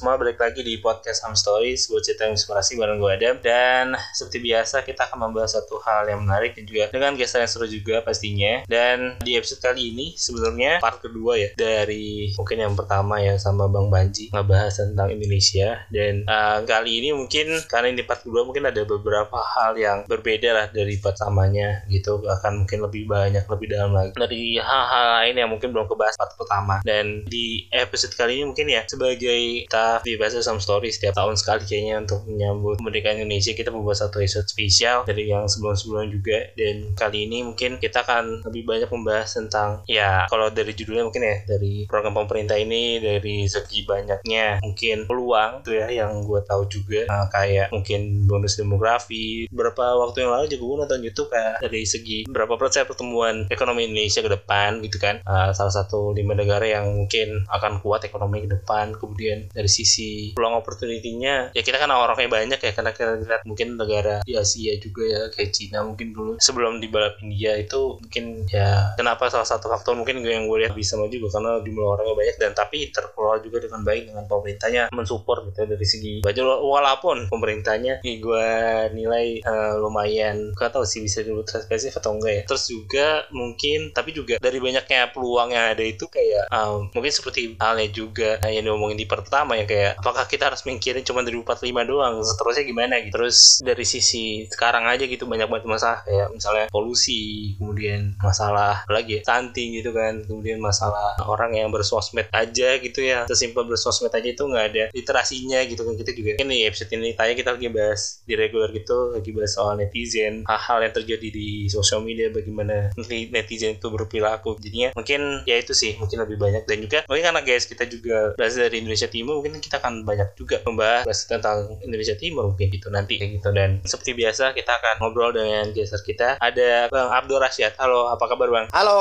Semua, 0.00 0.16
balik 0.16 0.40
lagi 0.40 0.64
di 0.64 0.80
podcast 0.80 1.28
Ham 1.28 1.36
Stories. 1.36 1.84
Sebuah 1.84 2.00
cerita 2.00 2.24
inspirasi 2.24 2.72
bareng 2.80 3.04
gue 3.04 3.12
Adam. 3.20 3.36
Dan 3.44 3.92
seperti 4.16 4.40
biasa 4.40 4.80
kita 4.80 5.04
akan 5.04 5.28
membahas 5.28 5.60
satu 5.60 5.76
hal 5.84 6.08
yang 6.08 6.24
menarik 6.24 6.56
Dan 6.56 6.64
juga 6.64 6.88
dengan 6.88 7.12
gestar 7.20 7.44
yang 7.44 7.52
seru 7.52 7.68
juga 7.68 8.00
pastinya. 8.00 8.64
Dan 8.64 9.20
di 9.20 9.36
episode 9.36 9.60
kali 9.60 9.92
ini 9.92 10.16
sebenarnya 10.16 10.80
part 10.80 11.04
kedua 11.04 11.36
ya 11.36 11.52
Dari 11.52 12.32
mungkin 12.32 12.64
yang 12.64 12.72
pertama 12.80 13.20
ya 13.20 13.36
sama 13.36 13.68
Bang 13.68 13.92
Banji 13.92 14.32
Ngebahas 14.32 14.80
tentang 14.80 15.12
Indonesia. 15.12 15.84
Dan 15.92 16.24
uh, 16.24 16.64
kali 16.64 17.04
ini 17.04 17.12
mungkin 17.12 17.60
karena 17.68 17.92
ini 17.92 18.00
part 18.00 18.24
kedua 18.24 18.48
mungkin 18.48 18.72
ada 18.72 18.80
beberapa 18.88 19.36
hal 19.36 19.76
yang 19.76 20.08
berbeda 20.08 20.48
lah 20.48 20.66
dari 20.72 20.96
pertamanya 20.96 21.84
gitu. 21.92 22.24
Akan 22.24 22.64
mungkin 22.64 22.88
lebih 22.88 23.04
banyak, 23.04 23.44
lebih 23.44 23.68
dalam 23.68 23.92
lagi. 23.92 24.16
Dari 24.16 24.56
hal-hal 24.56 25.04
lain 25.20 25.44
yang 25.44 25.52
mungkin 25.52 25.76
belum 25.76 25.84
kebahas 25.92 26.16
part 26.16 26.32
pertama. 26.40 26.80
Dan 26.88 27.28
di 27.28 27.68
episode 27.68 28.16
kali 28.16 28.40
ini 28.40 28.48
mungkin 28.48 28.64
ya 28.64 28.88
sebagai 28.88 29.10
sebagai 29.20 29.68
di 30.06 30.14
Bahasa 30.14 30.38
Some 30.38 30.62
Story 30.62 30.94
setiap 30.94 31.18
tahun 31.18 31.34
sekali 31.34 31.66
kayaknya 31.66 32.06
untuk 32.06 32.22
menyambut 32.30 32.78
kemerdekaan 32.78 33.18
Indonesia. 33.18 33.50
Kita 33.50 33.74
membuat 33.74 33.98
satu 33.98 34.22
episode 34.22 34.46
spesial 34.46 35.02
dari 35.02 35.26
yang 35.26 35.50
sebelum-sebelumnya 35.50 36.08
juga. 36.14 36.38
Dan 36.54 36.94
kali 36.94 37.26
ini 37.26 37.42
mungkin 37.42 37.82
kita 37.82 38.06
akan 38.06 38.46
lebih 38.46 38.62
banyak 38.62 38.90
membahas 38.92 39.34
tentang 39.34 39.82
ya 39.90 40.30
kalau 40.30 40.52
dari 40.54 40.70
judulnya 40.70 41.10
mungkin 41.10 41.26
ya 41.26 41.36
dari 41.48 41.88
program 41.90 42.14
pemerintah 42.14 42.54
ini 42.54 43.02
dari 43.02 43.48
segi 43.50 43.82
banyaknya 43.82 44.62
mungkin 44.62 45.10
peluang 45.10 45.66
tuh 45.66 45.74
ya 45.74 45.90
yang 45.90 46.22
gue 46.22 46.40
tahu 46.46 46.68
juga. 46.70 47.08
Nah, 47.10 47.26
kayak 47.32 47.72
mungkin 47.74 48.28
bonus 48.28 48.60
demografi. 48.60 49.48
Beberapa 49.48 49.98
waktu 49.98 50.22
yang 50.22 50.30
lalu 50.36 50.46
juga 50.52 50.62
gue 50.62 50.76
nonton 50.84 51.00
YouTube 51.00 51.28
kayak 51.32 51.64
dari 51.64 51.82
segi 51.88 52.28
berapa 52.28 52.54
persen 52.60 52.84
pertumbuhan 52.84 53.48
ekonomi 53.48 53.88
Indonesia 53.88 54.20
ke 54.20 54.30
depan 54.30 54.84
gitu 54.84 55.00
kan. 55.00 55.24
Uh, 55.24 55.50
salah 55.56 55.72
satu 55.72 56.12
lima 56.12 56.36
negara 56.36 56.68
yang 56.68 56.86
mungkin 56.92 57.48
akan 57.48 57.80
kuat 57.80 58.04
ekonomi 58.04 58.44
ke 58.44 58.48
depan. 58.60 58.92
Kemudian 58.94 59.48
dari 59.50 59.70
sisi 59.80 60.36
peluang 60.36 60.60
opportunity-nya 60.60 61.56
ya 61.56 61.62
kita 61.64 61.80
kan 61.80 61.88
orangnya 61.88 62.28
banyak 62.28 62.60
ya 62.60 62.72
karena 62.76 62.92
kita 62.92 63.16
lihat 63.24 63.42
mungkin 63.48 63.80
negara 63.80 64.20
di 64.28 64.36
Asia 64.36 64.76
juga 64.76 65.02
ya 65.08 65.20
kayak 65.32 65.50
Cina 65.56 65.80
mungkin 65.80 66.12
dulu. 66.12 66.32
Sebelum 66.36 66.84
di 66.84 66.92
balap 66.92 67.16
India 67.24 67.56
itu 67.56 67.96
mungkin 67.96 68.44
ya 68.52 68.92
kenapa 69.00 69.32
salah 69.32 69.48
satu 69.48 69.72
faktor 69.72 69.96
mungkin 69.96 70.20
yang 70.20 70.44
gue 70.44 70.58
lihat 70.66 70.76
bisa 70.76 71.00
maju 71.00 71.08
juga 71.08 71.40
karena 71.40 71.52
jumlah 71.64 71.86
orangnya 71.96 72.14
banyak 72.16 72.36
dan 72.36 72.52
tapi 72.52 72.92
terkelola 72.92 73.40
juga 73.40 73.64
dengan 73.64 73.80
baik 73.80 74.02
dengan 74.12 74.24
pemerintahnya 74.28 74.82
mensupport 74.92 75.48
gitu 75.48 75.64
ya, 75.64 75.66
dari 75.72 75.86
segi 75.86 76.14
budget. 76.20 76.44
Walaupun 76.44 77.32
pemerintahnya 77.32 78.04
ya 78.04 78.14
gue 78.20 78.48
nilai 78.92 79.40
uh, 79.46 79.80
lumayan 79.80 80.52
gak 80.58 80.76
tahu 80.76 80.84
sih 80.84 81.00
bisa 81.00 81.24
dulu 81.24 81.46
transpansif 81.46 81.96
atau 81.96 82.16
enggak 82.18 82.34
ya. 82.34 82.42
Terus 82.50 82.64
juga 82.68 83.06
mungkin 83.32 83.94
tapi 83.94 84.12
juga 84.12 84.36
dari 84.42 84.58
banyaknya 84.58 85.14
peluang 85.14 85.54
yang 85.54 85.72
ada 85.72 85.84
itu 85.84 86.10
kayak 86.10 86.50
um, 86.50 86.90
mungkin 86.92 87.12
seperti 87.12 87.54
halnya 87.56 87.88
juga 87.90 88.40
yang 88.44 88.66
diomongin 88.66 88.98
di 88.98 89.06
pertama 89.06 89.56
ya 89.56 89.64
kayak 89.70 90.02
apakah 90.02 90.26
kita 90.26 90.50
harus 90.50 90.66
mikirin 90.66 91.06
cuma 91.06 91.22
dari 91.22 91.38
45 91.38 91.86
doang? 91.86 92.14
Seterusnya 92.26 92.64
gimana 92.66 92.98
gitu? 92.98 93.14
Terus 93.14 93.62
dari 93.62 93.86
sisi 93.86 94.50
sekarang 94.50 94.90
aja 94.90 95.06
gitu 95.06 95.30
banyak 95.30 95.46
banget 95.46 95.70
masalah. 95.70 96.02
Kayak 96.02 96.26
misalnya 96.34 96.66
polusi 96.74 97.54
kemudian 97.54 98.18
masalah 98.18 98.82
lagi 98.90 99.20
ya, 99.20 99.20
stunting 99.22 99.78
gitu 99.78 99.94
kan. 99.94 100.26
Kemudian 100.26 100.58
masalah 100.58 101.14
orang 101.22 101.54
yang 101.54 101.70
bersosmed 101.70 102.26
aja 102.34 102.82
gitu 102.82 103.00
ya. 103.06 103.30
Sesimpel 103.30 103.70
bersosmed 103.70 104.10
aja 104.10 104.26
itu 104.26 104.42
nggak 104.42 104.66
ada 104.74 104.84
literasinya 104.90 105.62
gitu 105.70 105.86
kan. 105.86 105.94
Kita 105.94 106.10
juga 106.10 106.30
ini 106.42 106.66
episode 106.66 106.90
ini 106.90 107.14
tanya 107.14 107.38
kita 107.38 107.54
lagi 107.54 107.70
bahas 107.70 108.24
di 108.26 108.34
regular 108.34 108.74
gitu 108.74 109.14
lagi 109.14 109.30
bahas 109.30 109.54
soal 109.54 109.78
netizen 109.78 110.42
hal-hal 110.48 110.82
yang 110.82 110.94
terjadi 110.94 111.28
di 111.30 111.70
sosial 111.70 112.02
media 112.02 112.32
bagaimana 112.32 112.90
netizen 113.30 113.78
itu 113.78 113.86
berperilaku. 113.86 114.58
Jadinya 114.58 114.90
mungkin 114.96 115.46
ya 115.46 115.60
itu 115.60 115.76
sih 115.76 115.94
mungkin 116.00 116.26
lebih 116.26 116.40
banyak. 116.40 116.66
Dan 116.66 116.82
juga 116.82 117.06
mungkin 117.06 117.24
karena 117.30 117.42
guys 117.44 117.68
kita 117.68 117.86
juga 117.86 118.34
berasal 118.34 118.66
dari 118.66 118.82
Indonesia 118.82 119.06
Timur 119.06 119.38
mungkin 119.38 119.59
kita 119.60 119.78
akan 119.78 120.02
banyak 120.02 120.34
juga 120.34 120.58
membahas 120.64 121.28
tentang 121.28 121.78
Indonesia 121.84 122.16
Timur 122.16 122.50
mungkin 122.52 122.72
gitu 122.72 122.88
nanti 122.88 123.20
kayak 123.20 123.40
gitu. 123.40 123.48
Dan 123.52 123.84
seperti 123.84 124.16
biasa 124.16 124.56
kita 124.56 124.80
akan 124.80 125.04
ngobrol 125.04 125.30
dengan 125.36 125.70
geser 125.70 126.00
kita. 126.02 126.40
Ada 126.40 126.88
Bang 126.88 127.12
Abdul 127.12 127.38
Rasyad 127.38 127.76
halo 127.78 128.10
apa 128.10 128.24
kabar 128.26 128.48
Bang? 128.50 128.66
Halo 128.72 128.98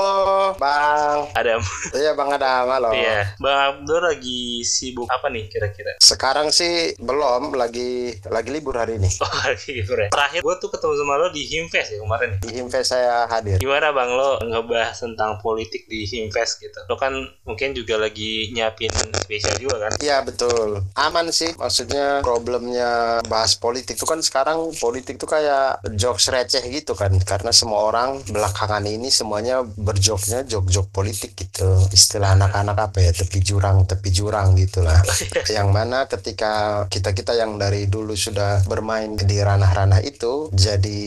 Bang. 0.59 1.31
Adam. 1.33 1.61
Iya 1.95 2.11
Bang 2.13 2.29
Adam. 2.35 2.65
Halo. 2.69 2.91
Iya. 2.93 3.35
Bang 3.39 3.57
Abdul 3.57 4.01
lagi 4.03 4.61
sibuk 4.67 5.07
apa 5.09 5.31
nih 5.31 5.47
kira-kira? 5.49 5.97
Sekarang 6.03 6.51
sih 6.51 6.93
belum 6.99 7.55
lagi 7.55 8.19
lagi 8.27 8.49
libur 8.51 8.75
hari 8.77 8.99
ini. 8.99 9.09
Oh 9.23 9.33
lagi 9.47 9.71
libur 9.73 9.97
ya. 10.03 10.09
Terakhir 10.11 10.39
gue 10.43 10.55
tuh 10.59 10.69
ketemu 10.69 10.93
sama 10.99 11.13
lo 11.17 11.27
di 11.31 11.43
Himfest 11.47 11.89
ya 11.95 11.97
kemarin 12.03 12.29
di 12.43 12.49
Himfest 12.59 12.89
saya 12.91 13.25
hadir. 13.29 13.57
Gimana 13.61 13.95
Bang? 13.95 14.11
Lo 14.13 14.41
ngebahas 14.41 14.97
tentang 14.97 15.39
politik 15.39 15.85
di 15.87 16.03
Himfest 16.03 16.59
gitu. 16.61 16.79
Lo 16.89 16.97
kan 16.99 17.13
mungkin 17.45 17.71
juga 17.77 18.01
lagi 18.01 18.51
nyiapin 18.51 18.91
spesial 19.21 19.55
juga 19.61 19.87
kan? 19.87 19.91
Iya 20.01 20.25
betul. 20.25 20.48
Aman 20.97 21.29
sih. 21.29 21.51
Maksudnya 21.55 22.25
problemnya 22.25 23.21
bahas 23.27 23.55
politik 23.55 23.99
itu 23.99 24.05
kan 24.07 24.19
sekarang 24.23 24.71
politik 24.77 25.21
itu 25.21 25.27
kayak 25.27 25.83
jokes 25.95 26.31
receh 26.31 26.63
gitu 26.69 26.95
kan. 26.95 27.11
Karena 27.23 27.51
semua 27.53 27.89
orang 27.89 28.23
belakangan 28.27 28.83
ini 28.85 29.11
semuanya 29.11 29.61
berjoknya 29.63 30.45
jok-jok 30.45 30.89
politik 30.93 31.35
gitu. 31.35 31.67
Istilah 31.91 32.37
anak-anak 32.37 32.77
apa 32.77 32.97
ya? 33.03 33.11
Tepi 33.11 33.39
jurang, 33.43 33.85
tepi 33.85 34.09
jurang 34.13 34.55
gitulah. 34.55 35.01
yang 35.55 35.69
mana 35.73 36.05
ketika 36.05 36.85
kita-kita 36.87 37.35
yang 37.35 37.57
dari 37.59 37.89
dulu 37.89 38.15
sudah 38.15 38.63
bermain 38.65 39.15
di 39.19 39.37
ranah-ranah 39.41 40.01
itu 40.05 40.49
jadi 40.53 41.01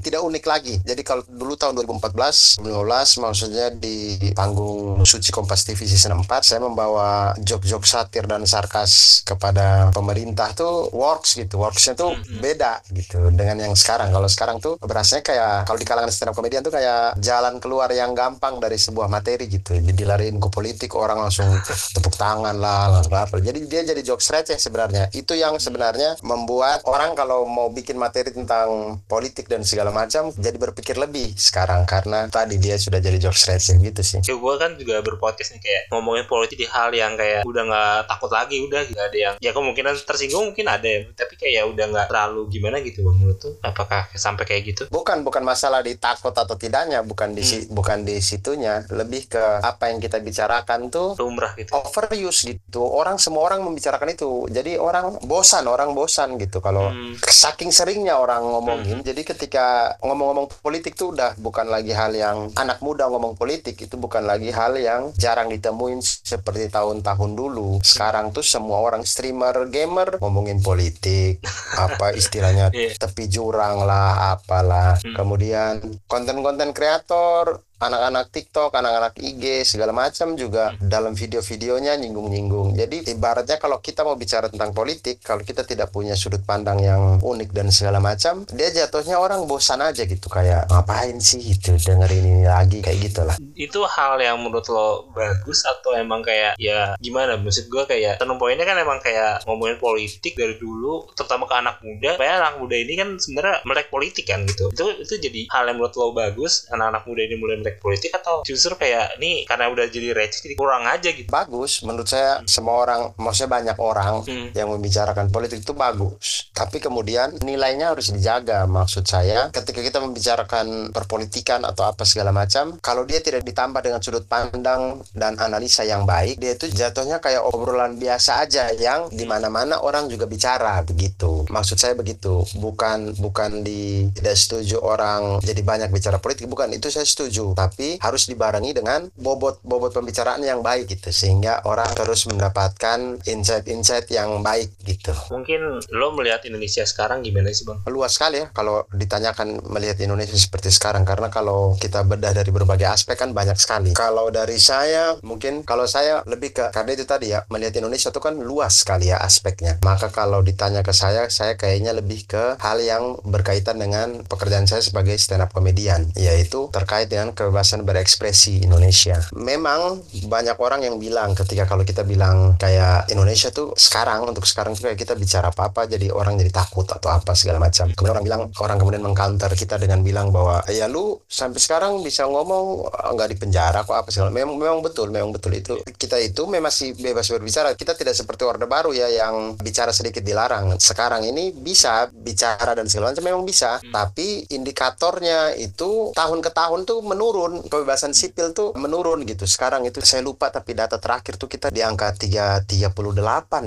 tidak 0.00 0.22
unik 0.24 0.44
lagi. 0.44 0.74
Jadi 0.82 1.02
kalau 1.04 1.22
dulu 1.26 1.54
tahun 1.58 1.78
2014, 1.84 2.62
2015 2.64 3.24
maksudnya 3.24 3.66
di 3.74 4.16
panggung 4.32 5.02
Suci 5.04 5.30
Kompas 5.34 5.66
TV 5.66 5.84
season 5.84 6.14
4 6.22 6.28
saya 6.42 6.60
membawa 6.62 7.34
jok-jok 7.40 7.84
satir 7.84 8.24
dan 8.24 8.44
sarkas 8.46 8.77
kepada 9.24 9.88
pemerintah 9.94 10.52
tuh 10.52 10.92
works 10.92 11.38
gitu. 11.38 11.62
Worksnya 11.62 11.94
tuh 11.96 12.14
beda 12.38 12.84
gitu 12.92 13.32
dengan 13.32 13.70
yang 13.70 13.74
sekarang. 13.74 14.12
Kalau 14.12 14.28
sekarang 14.28 14.56
tuh 14.60 14.76
berasanya 14.80 15.22
kayak 15.24 15.54
kalau 15.64 15.78
di 15.78 15.86
kalangan 15.86 16.12
stand 16.12 16.30
up 16.30 16.36
komedian 16.36 16.62
tuh 16.62 16.74
kayak 16.74 17.16
jalan 17.18 17.58
keluar 17.62 17.88
yang 17.90 18.12
gampang 18.12 18.60
dari 18.60 18.76
sebuah 18.76 19.08
materi 19.08 19.48
gitu. 19.48 19.78
Jadi 19.78 20.02
lariin 20.04 20.36
ke 20.38 20.48
politik 20.52 20.94
orang 20.94 21.28
langsung 21.28 21.48
tepuk 21.94 22.14
tangan 22.14 22.56
lah 22.58 23.02
apa. 23.04 23.40
Jadi 23.40 23.64
dia 23.66 23.82
jadi 23.82 24.00
jokes 24.04 24.28
receh 24.30 24.58
sebenarnya. 24.58 25.08
Itu 25.14 25.34
yang 25.34 25.56
sebenarnya 25.56 26.20
membuat 26.22 26.84
orang 26.84 27.16
kalau 27.16 27.48
mau 27.48 27.70
bikin 27.72 27.96
materi 27.96 28.30
tentang 28.34 29.00
politik 29.06 29.48
dan 29.48 29.64
segala 29.64 29.90
macam 29.94 30.30
jadi 30.34 30.56
berpikir 30.58 30.98
lebih 30.98 31.34
sekarang. 31.38 31.88
Karena 31.88 32.26
tadi 32.28 32.60
dia 32.60 32.76
sudah 32.76 32.98
jadi 32.98 33.18
jokes 33.18 33.48
receh 33.48 33.76
gitu 33.78 34.02
sih. 34.02 34.20
Ya, 34.24 34.34
gue 34.34 34.54
kan 34.58 34.74
juga 34.76 35.00
berpodcast 35.00 35.56
nih 35.56 35.60
kayak 35.62 35.82
ngomongin 35.94 36.24
politik 36.26 36.58
di 36.58 36.66
hal 36.68 36.90
yang 36.92 37.14
kayak 37.14 37.46
udah 37.46 37.62
nggak 37.64 37.98
takut 38.10 38.30
lagi 38.32 38.56
udah 38.68 38.80
nggak 38.88 39.06
ada 39.12 39.18
yang 39.18 39.34
ya 39.40 39.50
kemungkinan 39.56 39.94
tersinggung 40.04 40.52
mungkin 40.52 40.66
ada 40.68 40.86
ya 40.86 41.00
tapi 41.16 41.34
kayak 41.40 41.64
udah 41.72 41.84
nggak 41.90 42.06
terlalu 42.12 42.42
gimana 42.52 42.76
gitu 42.84 43.02
bang 43.02 43.16
menurut 43.16 43.38
tuh 43.40 43.54
apakah 43.64 44.08
sampai 44.14 44.44
kayak 44.44 44.62
gitu? 44.74 44.82
Bukan 44.90 45.22
bukan 45.22 45.42
masalah 45.42 45.80
ditakut 45.80 46.34
atau 46.34 46.54
tidaknya 46.58 47.00
bukan 47.02 47.32
di 47.32 47.42
hmm. 47.42 47.72
bukan 47.72 48.04
di 48.04 48.18
situnya. 48.18 48.84
Lebih 48.90 49.30
ke 49.30 49.44
apa 49.62 49.92
yang 49.92 50.02
kita 50.02 50.18
bicarakan 50.18 50.90
tuh 50.92 51.14
lumrah 51.16 51.54
gitu. 51.56 51.72
overuse 51.72 52.48
gitu. 52.48 52.82
Orang 52.82 53.16
semua 53.16 53.46
orang 53.46 53.64
membicarakan 53.64 54.12
itu. 54.12 54.46
Jadi 54.50 54.76
orang 54.76 55.22
bosan 55.24 55.64
orang 55.70 55.94
bosan 55.94 56.36
gitu. 56.36 56.58
Kalau 56.58 56.90
hmm. 56.90 57.22
saking 57.22 57.70
seringnya 57.70 58.18
orang 58.18 58.42
ngomongin 58.44 59.00
hmm. 59.00 59.06
jadi 59.06 59.22
ketika 59.22 59.96
ngomong-ngomong 60.02 60.50
politik 60.60 60.98
tuh 60.98 61.14
udah 61.14 61.38
bukan 61.38 61.68
lagi 61.70 61.92
hal 61.94 62.10
yang 62.12 62.50
anak 62.58 62.80
muda 62.82 63.06
ngomong 63.06 63.38
politik 63.38 63.78
itu 63.78 63.94
bukan 63.94 64.24
lagi 64.24 64.50
hal 64.50 64.74
yang 64.76 65.12
jarang 65.14 65.52
ditemuin 65.52 66.00
seperti 66.02 66.72
tahun-tahun 66.72 67.30
dulu. 67.36 67.80
Sekarang 67.84 68.34
tuh 68.34 68.42
semua 68.58 68.82
orang 68.82 69.06
streamer 69.06 69.70
gamer 69.70 70.18
ngomongin 70.18 70.58
politik 70.58 71.38
apa 71.86 72.10
istilahnya 72.18 72.74
yeah. 72.74 72.90
tepi 72.98 73.30
jurang 73.30 73.86
lah 73.86 74.34
apalah 74.34 74.98
hmm. 74.98 75.14
kemudian 75.14 75.78
konten-konten 76.10 76.74
kreator 76.74 77.62
anak-anak 77.78 78.26
TikTok, 78.34 78.74
anak-anak 78.74 79.14
IG 79.18 79.62
segala 79.62 79.94
macam 79.94 80.34
juga 80.34 80.74
hmm. 80.74 80.90
dalam 80.90 81.14
video-videonya 81.14 81.94
nyinggung-nyinggung. 81.98 82.74
Jadi 82.74 83.06
ibaratnya 83.14 83.56
kalau 83.62 83.78
kita 83.78 84.02
mau 84.02 84.18
bicara 84.18 84.50
tentang 84.50 84.74
politik, 84.74 85.22
kalau 85.22 85.46
kita 85.46 85.62
tidak 85.62 85.94
punya 85.94 86.18
sudut 86.18 86.42
pandang 86.42 86.82
yang 86.82 87.22
unik 87.22 87.50
dan 87.54 87.70
segala 87.70 88.02
macam, 88.02 88.42
dia 88.50 88.74
jatuhnya 88.74 89.22
orang 89.22 89.46
bosan 89.46 89.78
aja 89.78 90.02
gitu 90.04 90.26
kayak 90.26 90.66
ngapain 90.68 91.16
sih 91.22 91.38
itu 91.38 91.78
dengerin 91.78 92.24
ini 92.26 92.44
lagi 92.44 92.82
kayak 92.82 92.98
gitulah. 92.98 93.36
Itu 93.54 93.86
hal 93.86 94.18
yang 94.18 94.42
menurut 94.42 94.66
lo 94.70 95.10
bagus 95.14 95.62
atau 95.62 95.94
emang 95.94 96.26
kayak 96.26 96.58
ya 96.58 96.98
gimana? 96.98 97.38
Maksud 97.38 97.70
gue 97.70 97.86
kayak 97.86 98.18
turning 98.18 98.38
poinnya 98.38 98.66
kan 98.66 98.78
emang 98.78 98.98
kayak 98.98 99.46
ngomongin 99.46 99.78
politik 99.78 100.34
dari 100.34 100.58
dulu, 100.58 101.06
terutama 101.14 101.46
ke 101.46 101.54
anak 101.54 101.78
muda. 101.80 102.18
Kayak 102.18 102.34
anak 102.42 102.54
muda 102.58 102.76
ini 102.76 102.92
kan 102.98 103.08
sebenarnya 103.16 103.62
melek 103.62 103.88
politik 103.88 104.26
kan 104.26 104.42
gitu. 104.44 104.74
Itu 104.74 104.86
itu 104.98 105.14
jadi 105.22 105.40
hal 105.54 105.70
yang 105.70 105.78
menurut 105.78 105.94
lo 105.94 106.10
bagus. 106.10 106.66
Anak-anak 106.74 107.06
muda 107.06 107.22
ini 107.22 107.36
mulai 107.38 107.67
politik 107.76 108.16
atau 108.16 108.40
justru 108.48 108.72
kayak 108.74 109.20
nih 109.20 109.44
karena 109.44 109.68
udah 109.68 109.84
jadi 109.92 110.16
receh 110.16 110.40
jadi 110.48 110.54
kurang 110.56 110.88
aja 110.88 111.12
gitu? 111.12 111.28
Bagus. 111.28 111.84
Menurut 111.84 112.08
saya 112.08 112.40
semua 112.48 112.80
orang 112.80 113.12
maksudnya 113.20 113.50
banyak 113.52 113.76
orang 113.76 114.14
Hmm. 114.24 114.50
yang 114.56 114.72
membicarakan 114.72 115.28
politik 115.28 115.60
itu 115.60 115.76
bagus. 115.76 116.48
Tapi 116.56 116.80
kemudian 116.80 117.36
nilainya 117.44 117.92
harus 117.92 118.08
dijaga 118.08 118.64
maksud 118.64 119.04
saya. 119.04 119.48
Ketika 119.52 119.80
kita 119.80 119.98
membicarakan 120.00 120.90
perpolitikan 120.94 121.64
atau 121.66 121.88
apa 121.88 122.06
segala 122.06 122.30
macam 122.30 122.78
kalau 122.80 123.02
dia 123.04 123.18
tidak 123.18 123.42
ditambah 123.42 123.80
dengan 123.82 124.00
sudut 124.00 124.24
pandang 124.24 125.02
dan 125.12 125.34
analisa 125.42 125.82
yang 125.82 126.06
baik 126.06 126.38
dia 126.38 126.54
itu 126.54 126.70
jatuhnya 126.70 127.18
kayak 127.18 127.42
obrolan 127.42 127.98
biasa 127.98 128.46
aja 128.46 128.70
yang 128.76 129.10
di 129.10 129.26
mana-mana 129.26 129.82
orang 129.82 130.06
juga 130.06 130.30
bicara 130.30 130.80
begitu. 130.86 131.48
Maksud 131.50 131.76
saya 131.76 131.94
begitu. 131.98 132.46
Bukan 132.54 133.18
bukan 133.18 133.66
di 133.66 134.06
tidak 134.14 134.36
setuju 134.38 134.78
orang 134.78 135.42
jadi 135.42 135.60
banyak 135.66 135.90
bicara 135.90 136.22
politik. 136.22 136.46
Bukan 136.46 136.70
itu 136.70 136.92
saya 136.92 137.04
setuju 137.08 137.57
tapi 137.58 137.98
harus 137.98 138.30
dibarengi 138.30 138.70
dengan 138.70 139.10
bobot 139.18 139.58
bobot 139.66 139.90
pembicaraan 139.90 140.46
yang 140.46 140.62
baik 140.62 140.94
gitu 140.94 141.10
sehingga 141.10 141.66
orang 141.66 141.90
terus 141.98 142.30
mendapatkan 142.30 143.18
insight-insight 143.26 144.06
yang 144.14 144.38
baik 144.46 144.70
gitu. 144.86 145.10
Mungkin 145.34 145.82
lo 145.90 146.14
melihat 146.14 146.46
Indonesia 146.46 146.86
sekarang 146.86 147.26
gimana 147.26 147.50
sih 147.50 147.66
bang? 147.66 147.82
Luas 147.90 148.14
sekali 148.14 148.46
ya 148.46 148.46
kalau 148.54 148.86
ditanyakan 148.94 149.66
melihat 149.66 149.98
Indonesia 149.98 150.38
seperti 150.38 150.70
sekarang 150.70 151.02
karena 151.02 151.26
kalau 151.34 151.74
kita 151.74 152.06
bedah 152.06 152.30
dari 152.30 152.54
berbagai 152.54 152.86
aspek 152.86 153.18
kan 153.18 153.34
banyak 153.34 153.58
sekali. 153.58 153.90
Kalau 153.98 154.30
dari 154.30 154.62
saya 154.62 155.18
mungkin 155.26 155.66
kalau 155.66 155.90
saya 155.90 156.22
lebih 156.30 156.54
ke 156.54 156.70
karena 156.70 156.94
itu 156.94 157.04
tadi 157.08 157.34
ya 157.34 157.42
melihat 157.50 157.74
Indonesia 157.82 158.14
itu 158.14 158.22
kan 158.22 158.38
luas 158.38 158.86
sekali 158.86 159.10
ya 159.10 159.18
aspeknya. 159.18 159.82
Maka 159.82 160.14
kalau 160.14 160.44
ditanya 160.46 160.86
ke 160.86 160.94
saya 160.94 161.26
saya 161.32 161.58
kayaknya 161.58 161.96
lebih 161.96 162.28
ke 162.30 162.60
hal 162.62 162.78
yang 162.78 163.18
berkaitan 163.26 163.80
dengan 163.80 164.22
pekerjaan 164.28 164.68
saya 164.70 164.84
sebagai 164.84 165.18
stand 165.18 165.42
up 165.42 165.50
comedian 165.50 166.12
yaitu 166.14 166.68
terkait 166.70 167.08
dengan 167.08 167.32
kebebasan 167.48 167.88
berekspresi 167.88 168.62
Indonesia. 168.62 169.16
Memang 169.32 170.04
banyak 170.28 170.60
orang 170.60 170.84
yang 170.84 171.00
bilang 171.00 171.32
ketika 171.32 171.64
kalau 171.64 171.82
kita 171.82 172.04
bilang 172.04 172.60
kayak 172.60 173.08
Indonesia 173.08 173.48
tuh 173.48 173.72
sekarang 173.72 174.28
untuk 174.28 174.44
sekarang 174.44 174.76
tuh 174.76 174.92
kayak 174.92 175.00
kita 175.00 175.16
bicara 175.16 175.48
apa-apa 175.48 175.88
jadi 175.88 176.12
orang 176.12 176.36
jadi 176.36 176.52
takut 176.52 176.84
atau 176.84 177.08
apa 177.08 177.32
segala 177.32 177.56
macam. 177.56 177.88
Kemudian 177.96 178.14
orang 178.14 178.24
bilang 178.28 178.42
orang 178.60 178.76
kemudian 178.76 179.02
mengcounter 179.02 179.48
kita 179.56 179.80
dengan 179.80 180.04
bilang 180.04 180.28
bahwa 180.28 180.60
ya 180.68 180.84
lu 180.84 181.16
sampai 181.24 181.56
sekarang 181.56 182.04
bisa 182.04 182.28
ngomong 182.28 182.84
eh, 182.92 183.10
nggak 183.16 183.28
di 183.32 183.36
penjara 183.40 183.80
kok 183.82 183.96
apa 183.96 184.12
segala. 184.12 184.28
Memang 184.28 184.60
memang 184.60 184.84
betul 184.84 185.08
memang 185.08 185.32
betul 185.32 185.56
itu. 185.56 185.80
Kita 185.96 186.20
itu 186.20 186.44
memang 186.44 186.68
masih 186.68 186.92
bebas 186.98 187.30
berbicara. 187.30 187.72
Kita 187.78 187.94
tidak 187.94 188.12
seperti 188.12 188.42
orde 188.44 188.66
baru 188.68 188.90
ya 188.92 189.08
yang 189.08 189.56
bicara 189.56 189.94
sedikit 189.94 190.20
dilarang. 190.20 190.76
Sekarang 190.76 191.24
ini 191.24 191.54
bisa 191.54 192.10
bicara 192.10 192.74
dan 192.74 192.90
segala 192.90 193.14
macam 193.14 193.24
memang 193.24 193.44
bisa. 193.46 193.80
Tapi 193.80 194.50
indikatornya 194.52 195.54
itu 195.56 196.10
tahun 196.12 196.42
ke 196.42 196.50
tahun 196.50 196.84
tuh 196.84 197.00
menurun 197.06 197.37
kebebasan 197.68 198.16
sipil 198.16 198.50
tuh 198.56 198.74
menurun 198.74 199.22
gitu. 199.22 199.46
Sekarang 199.46 199.86
itu 199.86 200.02
saya 200.02 200.24
lupa 200.24 200.50
tapi 200.50 200.74
data 200.74 200.98
terakhir 200.98 201.38
tuh 201.38 201.46
kita 201.46 201.70
di 201.70 201.84
angka 201.84 202.10
3, 202.16 202.66
38 202.66 203.14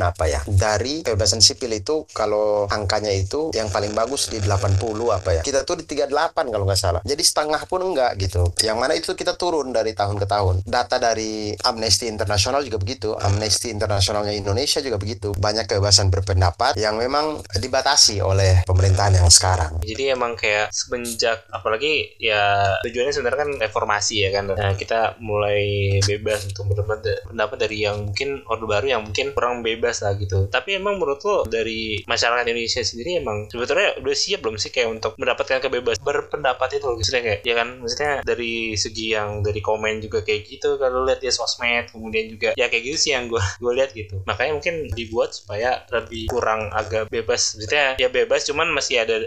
apa 0.01 0.25
ya. 0.27 0.41
Dari 0.47 1.06
kebebasan 1.06 1.39
sipil 1.39 1.71
itu 1.77 2.03
kalau 2.12 2.68
angkanya 2.68 3.13
itu 3.13 3.53
yang 3.56 3.71
paling 3.71 3.95
bagus 3.95 4.27
di 4.27 4.41
80 4.44 4.81
apa 5.12 5.29
ya. 5.39 5.41
Kita 5.45 5.63
tuh 5.63 5.79
di 5.79 5.85
38 5.88 6.51
kalau 6.51 6.65
nggak 6.68 6.79
salah. 6.79 7.01
Jadi 7.06 7.23
setengah 7.23 7.62
pun 7.69 7.81
enggak 7.85 8.18
gitu. 8.19 8.51
Yang 8.65 8.77
mana 8.77 8.94
itu 8.97 9.12
kita 9.15 9.39
turun 9.39 9.71
dari 9.71 9.95
tahun 9.95 10.19
ke 10.19 10.27
tahun. 10.27 10.56
Data 10.67 10.97
dari 11.00 11.56
Amnesty 11.63 12.12
International 12.12 12.65
juga 12.65 12.81
begitu. 12.81 13.15
Amnesty 13.15 13.71
Internationalnya 13.71 14.35
Indonesia 14.35 14.83
juga 14.83 14.97
begitu. 15.00 15.31
Banyak 15.38 15.69
kebebasan 15.69 16.12
berpendapat 16.12 16.75
yang 16.75 16.97
memang 16.97 17.39
dibatasi 17.56 18.19
oleh 18.19 18.65
pemerintahan 18.65 19.21
yang 19.21 19.29
sekarang. 19.29 19.79
Jadi 19.85 20.03
emang 20.12 20.33
kayak 20.35 20.74
semenjak 20.74 21.45
apalagi 21.51 22.15
ya 22.17 22.77
tujuannya 22.81 23.13
sebenarnya 23.13 23.39
kan 23.44 23.51
reformasi 23.61 24.25
ya 24.25 24.29
kan? 24.33 24.49
Nah, 24.51 24.73
kita 24.73 25.21
mulai 25.21 25.97
bebas 26.01 26.49
untuk 26.49 26.73
berpendapat 26.73 27.29
pendapat 27.29 27.57
dari 27.61 27.77
yang 27.85 28.09
mungkin 28.09 28.41
orde 28.49 28.65
baru 28.65 28.85
yang 28.97 29.01
mungkin 29.05 29.33
kurang 29.37 29.61
bebas 29.61 30.01
lah 30.01 30.17
gitu. 30.17 30.49
Tapi 30.49 30.81
emang 30.81 30.97
menurut 30.97 31.21
lo 31.23 31.37
dari 31.45 32.01
masyarakat 32.05 32.45
Indonesia 32.49 32.81
sendiri 32.81 33.21
emang 33.21 33.47
sebetulnya 33.49 33.97
udah 34.01 34.15
siap 34.15 34.39
belum 34.41 34.57
sih 34.57 34.71
kayak 34.73 34.89
untuk 34.89 35.13
mendapatkan 35.21 35.61
kebebasan 35.61 36.01
berpendapat 36.01 36.81
itu 36.81 36.85
maksudnya 36.89 37.21
kayak 37.21 37.39
ya 37.45 37.53
kan? 37.53 37.67
Maksudnya 37.79 38.11
dari 38.25 38.73
segi 38.75 39.05
yang 39.13 39.45
dari 39.45 39.61
komen 39.61 40.01
juga 40.01 40.25
kayak 40.25 40.41
gitu 40.49 40.81
kalau 40.81 41.05
lihat 41.05 41.21
ya 41.21 41.29
sosmed 41.29 41.93
kemudian 41.93 42.25
juga 42.31 42.49
ya 42.57 42.67
kayak 42.67 42.83
gitu 42.91 42.97
sih 42.97 43.11
yang 43.13 43.29
gue 43.29 43.41
gue 43.63 43.71
lihat 43.77 43.91
gitu. 43.93 44.21
Makanya 44.25 44.57
mungkin 44.57 44.75
dibuat 44.93 45.33
supaya 45.37 45.85
lebih 45.93 46.31
kurang 46.31 46.71
agak 46.73 47.07
bebas. 47.11 47.57
Maksudnya 47.57 47.99
ya 47.99 48.07
bebas 48.09 48.47
cuman 48.47 48.71
masih 48.73 49.03
ada 49.03 49.21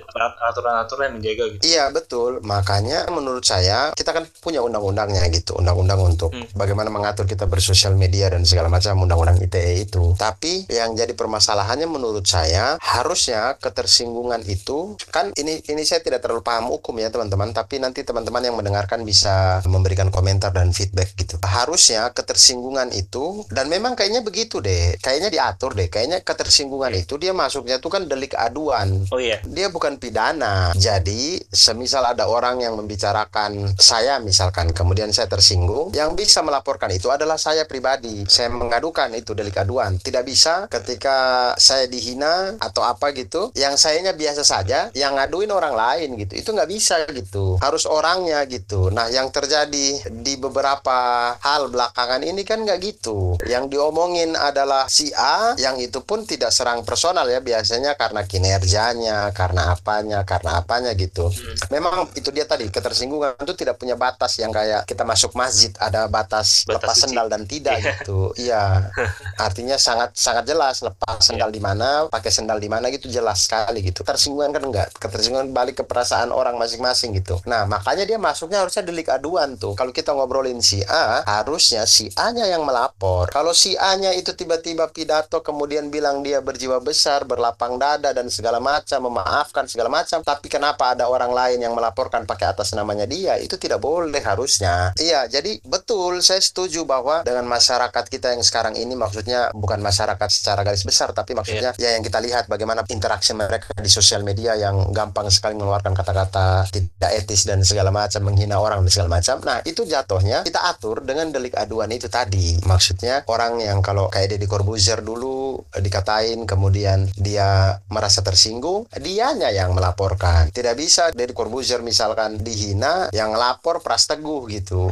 aturan-aturan 0.51 1.13
yang 1.13 1.17
menjaga 1.21 1.45
gitu. 1.57 1.63
Iya 1.65 1.85
betul, 1.93 2.41
makanya 2.43 3.07
menurut 3.11 3.45
saya 3.45 3.93
kita 3.95 4.11
kan 4.11 4.24
punya 4.41 4.61
undang-undangnya 4.65 5.25
gitu, 5.33 5.59
undang-undang 5.59 6.01
untuk 6.01 6.31
Hmm. 6.35 6.47
bagaimana 6.57 6.91
mengatur 6.91 7.29
kita 7.29 7.47
bersosial 7.47 7.95
media 7.95 8.33
dan 8.33 8.43
segala 8.43 8.67
macam 8.73 8.97
undang-undang 9.05 9.39
ITE 9.45 9.87
itu. 9.87 10.17
Tapi 10.19 10.67
yang 10.73 10.97
jadi 10.97 11.13
permasalahannya 11.15 11.87
menurut 11.87 12.27
saya 12.27 12.77
harusnya 12.81 13.55
ketersinggungan 13.61 14.43
itu 14.49 14.97
kan 15.13 15.31
ini 15.37 15.63
ini 15.69 15.83
saya 15.87 16.01
tidak 16.03 16.25
terlalu 16.25 16.43
paham 16.43 16.71
hukum 16.73 16.97
ya 16.99 17.09
teman-teman, 17.13 17.55
tapi 17.55 17.79
nanti 17.79 18.03
teman-teman 18.03 18.43
yang 18.43 18.57
mendengarkan 18.59 19.03
bisa 19.07 19.61
memberikan 19.69 20.09
komentar 20.11 20.51
dan 20.51 20.71
feedback 20.75 21.15
gitu. 21.15 21.39
Harusnya 21.45 22.11
ketersinggungan 22.11 22.91
itu 22.97 23.47
dan 23.53 23.69
memang 23.69 23.95
kayaknya 23.95 24.25
begitu 24.25 24.59
deh, 24.59 24.97
kayaknya 24.99 25.31
diatur 25.31 25.77
deh, 25.77 25.87
kayaknya 25.87 26.21
ketersinggungan 26.25 26.95
itu 26.95 27.15
dia 27.21 27.31
masuknya 27.31 27.79
tuh 27.79 27.91
kan 27.93 28.07
delik 28.09 28.35
aduan 28.35 29.07
oh 29.11 29.21
iya 29.21 29.39
dia 29.45 29.69
bukan 29.71 29.97
pidana. 30.01 30.73
Jadi, 30.75 31.41
semisal 31.51 32.05
ada 32.05 32.27
orang 32.27 32.61
yang 32.61 32.75
membicarakan 32.79 33.77
saya 33.79 34.14
misalkan, 34.21 34.71
kemudian 34.71 35.11
saya 35.11 35.27
tersinggung, 35.31 35.95
yang 35.97 36.15
bisa 36.15 36.45
melaporkan 36.45 36.91
itu 36.93 37.11
adalah 37.11 37.41
saya 37.41 37.65
pribadi. 37.65 38.27
Saya 38.29 38.53
mengadukan 38.53 39.11
itu 39.17 39.33
delik 39.33 39.59
aduan. 39.59 39.97
Tidak 39.99 40.23
bisa 40.23 40.67
ketika 40.69 41.53
saya 41.57 41.89
dihina 41.89 42.59
atau 42.61 42.85
apa 42.85 43.11
gitu, 43.17 43.51
yang 43.57 43.75
sayanya 43.79 44.13
biasa 44.13 44.43
saja, 44.45 44.91
yang 44.93 45.17
ngaduin 45.17 45.51
orang 45.51 45.75
lain 45.75 46.19
gitu. 46.21 46.33
Itu 46.39 46.49
nggak 46.53 46.71
bisa 46.71 47.03
gitu. 47.11 47.59
Harus 47.59 47.89
orangnya 47.89 48.43
gitu. 48.47 48.93
Nah, 48.93 49.09
yang 49.09 49.31
terjadi 49.33 50.05
di 50.11 50.35
beberapa 50.37 51.35
hal 51.41 51.73
belakangan 51.73 52.23
ini 52.23 52.43
kan 52.45 52.63
nggak 52.63 52.79
gitu. 52.83 53.39
Yang 53.49 53.79
diomongin 53.79 54.37
adalah 54.37 54.87
si 54.91 55.11
A, 55.17 55.57
yang 55.57 55.81
itu 55.81 56.03
pun 56.05 56.27
tidak 56.29 56.51
serang 56.51 56.83
personal 56.85 57.27
ya, 57.31 57.41
biasanya 57.41 57.97
karena 57.97 58.27
kinerjanya, 58.27 59.31
karena 59.33 59.73
apanya, 59.73 60.23
karena 60.27 60.61
apanya 60.61 60.93
gitu. 60.95 61.31
Memang 61.71 62.11
itu 62.15 62.29
dia 62.35 62.45
tadi 62.45 62.69
ketersinggungan 62.69 63.41
itu 63.41 63.55
tidak 63.57 63.81
punya 63.81 63.94
batas 63.95 64.39
yang 64.39 64.51
kayak 64.51 64.85
kita 64.85 65.03
masuk 65.03 65.35
masjid 65.35 65.71
ada 65.79 66.07
batas, 66.07 66.63
Batas 66.65 66.75
lepas 66.79 66.95
suci. 66.95 67.03
sendal 67.11 67.27
dan 67.29 67.43
tidak 67.45 67.77
Iya. 67.79 67.87
gitu. 68.01 68.19
Iya. 68.37 68.63
Artinya 69.47 69.77
sangat 69.77 70.15
sangat 70.15 70.45
jelas 70.47 70.81
lepas 70.81 71.19
sendal 71.21 71.51
di 71.51 71.59
mana, 71.59 72.07
pakai 72.09 72.31
sendal 72.31 72.59
di 72.59 72.69
mana 72.69 72.89
gitu 72.89 73.07
jelas 73.07 73.47
sekali 73.47 73.83
gitu. 73.83 74.03
Ketersinggungan 74.03 74.51
kan 74.51 74.63
enggak. 74.65 74.89
Ketersinggungan 74.97 75.51
balik 75.51 75.81
ke 75.81 75.85
perasaan 75.85 76.31
orang 76.31 76.57
masing-masing 76.57 77.15
gitu. 77.15 77.39
Nah, 77.45 77.65
makanya 77.65 78.05
dia 78.05 78.17
masuknya 78.17 78.63
harusnya 78.63 78.83
delik 78.83 79.11
aduan 79.11 79.55
tuh. 79.55 79.75
Kalau 79.75 79.91
kita 79.91 80.15
ngobrolin 80.15 80.59
si 80.59 80.81
A, 80.87 81.23
harusnya 81.25 81.85
si 81.85 82.09
A-nya 82.15 82.47
yang 82.47 82.65
melapor. 82.65 83.29
Kalau 83.31 83.53
si 83.53 83.77
A-nya 83.77 84.15
itu 84.15 84.33
tiba-tiba 84.33 84.89
pidato 84.91 85.41
kemudian 85.41 85.93
bilang 85.93 86.25
dia 86.25 86.41
berjiwa 86.41 86.81
besar, 86.81 87.25
berlapang 87.25 87.77
dada 87.77 88.11
dan 88.11 88.31
segala 88.31 88.59
macam, 88.59 89.11
memaafkan 89.11 89.69
segala 89.69 89.93
macam, 89.93 90.25
tapi 90.25 90.49
kenapa 90.49 90.97
ada 90.97 91.07
orang 91.07 91.31
lain 91.31 91.59
yang 91.61 91.75
melaporkan 91.75 92.25
pakai 92.25 92.51
atas 92.51 92.73
namanya 92.73 93.05
dia? 93.05 93.37
Itu 93.37 93.61
tidak 93.61 93.84
boleh 93.85 94.25
harusnya. 94.25 94.97
Iya, 94.97 95.29
jadi 95.29 95.61
betul 95.69 96.25
saya 96.25 96.41
setuju 96.41 96.89
bahwa 96.89 97.21
dengan 97.21 97.45
masyarakat 97.45 98.05
kita 98.09 98.33
yang 98.33 98.41
sekarang 98.41 98.81
ini 98.81 98.97
maksudnya 98.97 99.53
bukan 99.53 99.85
masyarakat 99.85 100.29
secara 100.33 100.65
garis 100.65 100.89
besar 100.89 101.13
tapi 101.13 101.37
maksudnya 101.37 101.77
ya 101.77 101.93
yang 101.93 102.01
kita 102.01 102.25
lihat 102.25 102.49
bagaimana 102.49 102.81
interaksi 102.89 103.37
mereka 103.37 103.77
di 103.77 103.91
sosial 103.93 104.25
media 104.25 104.57
yang 104.57 104.89
gampang 104.97 105.29
sekali 105.29 105.53
mengeluarkan 105.61 105.93
kata-kata 105.93 106.65
tidak 106.73 107.11
etis 107.13 107.45
dan 107.45 107.61
segala 107.61 107.93
macam 107.93 108.25
menghina 108.25 108.57
orang 108.57 108.81
dan 108.87 108.91
segala 108.91 109.21
macam. 109.21 109.37
Nah, 109.45 109.61
itu 109.69 109.85
jatuhnya 109.85 110.49
kita 110.49 110.65
atur 110.65 111.05
dengan 111.05 111.29
delik 111.29 111.53
aduan 111.59 111.93
itu 111.93 112.09
tadi. 112.09 112.57
Maksudnya 112.65 113.29
orang 113.29 113.61
yang 113.61 113.85
kalau 113.85 114.09
kayak 114.09 114.33
Deddy 114.33 114.49
Corbuzier 114.49 115.05
dulu 115.05 115.61
dikatain 115.77 116.49
kemudian 116.49 117.11
dia 117.19 117.77
merasa 117.93 118.25
tersinggung, 118.25 118.89
dianya 118.97 119.53
yang 119.53 119.77
melaporkan. 119.77 120.49
Tidak 120.55 120.75
bisa 120.79 121.11
Deddy 121.13 121.37
Corbuzier 121.37 121.85
misalkan 121.85 122.41
dihina 122.41 123.11
yang 123.11 123.35
lapor 123.35 123.74
Pras 123.81 124.07
Teguh 124.07 124.45
gitu. 124.51 124.91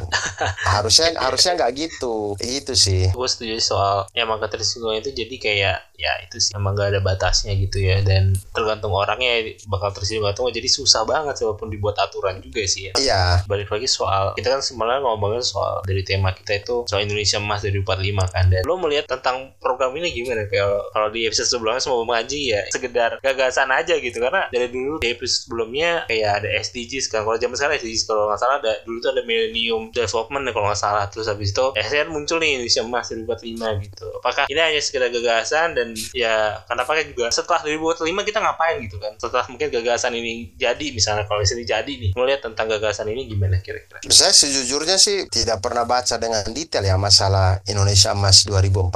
harusnya 0.74 1.14
harusnya 1.20 1.58
nggak 1.58 1.72
gitu. 1.76 2.34
Itu 2.40 2.72
sih. 2.74 3.12
gue 3.12 3.28
setuju 3.28 3.60
soal 3.60 4.08
emang 4.16 4.40
ketersinggungan 4.40 5.04
itu 5.04 5.10
jadi 5.12 5.36
kayak 5.38 5.78
ya 6.02 6.12
itu 6.26 6.42
sih. 6.42 6.52
Emang 6.58 6.74
gak 6.74 6.90
ada 6.90 7.00
batasnya 7.00 7.54
gitu 7.54 7.78
ya. 7.78 8.02
Dan 8.02 8.34
tergantung 8.50 8.90
orangnya 8.90 9.54
bakal 9.70 9.94
tersinggung 9.94 10.26
atau 10.26 10.50
jadi 10.50 10.66
susah 10.66 11.06
banget 11.06 11.38
walaupun 11.46 11.70
dibuat 11.70 11.94
aturan 12.02 12.42
juga 12.42 12.66
sih 12.66 12.90
ya. 12.90 12.92
Iya. 12.98 13.22
Balik 13.46 13.70
lagi 13.70 13.86
soal 13.86 14.34
kita 14.34 14.58
kan 14.58 14.60
sebenarnya 14.60 15.06
ngomongin 15.06 15.46
soal 15.46 15.86
dari 15.86 16.02
tema 16.02 16.34
kita 16.34 16.58
itu 16.58 16.82
soal 16.90 17.06
Indonesia 17.06 17.38
emas 17.38 17.62
dari 17.62 17.78
45 17.78 18.34
kan. 18.34 18.44
Dan 18.50 18.62
lo 18.66 18.74
melihat 18.82 19.06
tentang 19.06 19.54
program 19.62 19.94
ini 19.94 20.10
gimana? 20.10 20.50
Kayak 20.50 20.90
kalau 20.90 21.08
di 21.14 21.30
episode 21.30 21.46
sebelumnya 21.46 21.78
semua 21.78 22.02
mengaji 22.02 22.40
ya 22.58 22.62
sekedar 22.74 23.22
gagasan 23.22 23.70
aja 23.70 23.94
gitu. 24.02 24.18
Karena 24.18 24.50
dari 24.50 24.66
dulu 24.66 24.98
di 24.98 25.08
episode 25.14 25.46
sebelumnya 25.46 26.04
kayak 26.10 26.42
ada 26.42 26.48
SDGs 26.58 27.06
kan. 27.06 27.22
Kalau 27.22 27.38
zaman 27.38 27.54
sekarang 27.54 27.78
SDGs 27.78 28.04
kalau 28.10 28.26
nggak 28.26 28.40
salah 28.42 28.56
ada 28.58 28.72
dulu 28.82 28.98
tuh 28.98 29.10
ada 29.14 29.22
Millennium 29.22 29.94
Development 29.94 30.42
ya 30.42 30.52
kalau 30.52 30.66
nggak 30.66 30.82
salah. 30.82 31.04
Terus 31.06 31.26
habis 31.30 31.54
itu 31.54 31.64
SDN 31.78 32.10
muncul 32.10 32.42
nih 32.42 32.58
Indonesia 32.58 32.82
emas 32.82 33.06
2045 33.12 33.84
gitu. 33.86 34.06
Apakah 34.18 34.44
ini 34.50 34.60
hanya 34.60 34.80
sekedar 34.82 35.08
gagasan 35.12 35.76
dan 35.76 35.91
ya 36.12 36.62
kenapa 36.68 36.96
kan 36.98 37.04
juga 37.08 37.30
setelah 37.32 37.60
2045 37.64 38.28
kita 38.28 38.38
ngapain 38.40 38.76
gitu 38.84 38.96
kan? 38.98 39.12
Setelah 39.16 39.44
mungkin 39.48 39.68
gagasan 39.70 40.12
ini 40.16 40.52
jadi 40.56 40.86
misalnya 40.92 41.24
kalau 41.26 41.40
misalnya 41.40 41.78
jadi 41.78 41.92
nih 41.92 42.10
melihat 42.14 42.40
tentang 42.46 42.66
gagasan 42.70 43.08
ini 43.10 43.28
gimana 43.28 43.58
kira-kira? 43.60 43.98
Saya 44.08 44.34
sejujurnya 44.34 44.96
sih 45.00 45.26
tidak 45.28 45.64
pernah 45.64 45.86
baca 45.88 46.18
dengan 46.18 46.44
detail 46.52 46.84
ya 46.84 46.96
masalah 47.00 47.60
Indonesia 47.66 48.12
emas 48.12 48.44
2045 48.44 48.92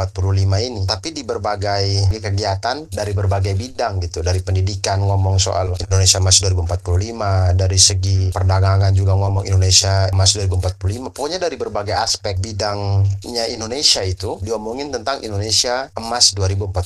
ini. 0.60 0.82
Tapi 0.84 1.08
di 1.14 1.22
berbagai 1.22 2.12
kegiatan 2.12 2.88
dari 2.90 3.12
berbagai 3.12 3.54
bidang 3.56 4.02
gitu. 4.04 4.20
Dari 4.20 4.42
pendidikan 4.42 5.00
ngomong 5.02 5.38
soal 5.40 5.74
Indonesia 5.78 6.18
emas 6.20 6.42
2045 6.42 7.56
dari 7.56 7.78
segi 7.80 8.18
perdagangan 8.34 8.92
juga 8.92 9.14
ngomong 9.16 9.46
Indonesia 9.46 10.10
emas 10.10 10.36
2045 10.36 11.14
pokoknya 11.14 11.38
dari 11.40 11.56
berbagai 11.56 11.96
aspek 11.96 12.38
bidangnya 12.38 13.44
Indonesia 13.48 14.02
itu 14.04 14.38
diomongin 14.42 14.92
tentang 14.92 15.22
Indonesia 15.22 15.88
emas 15.96 16.34
2045 16.36 16.85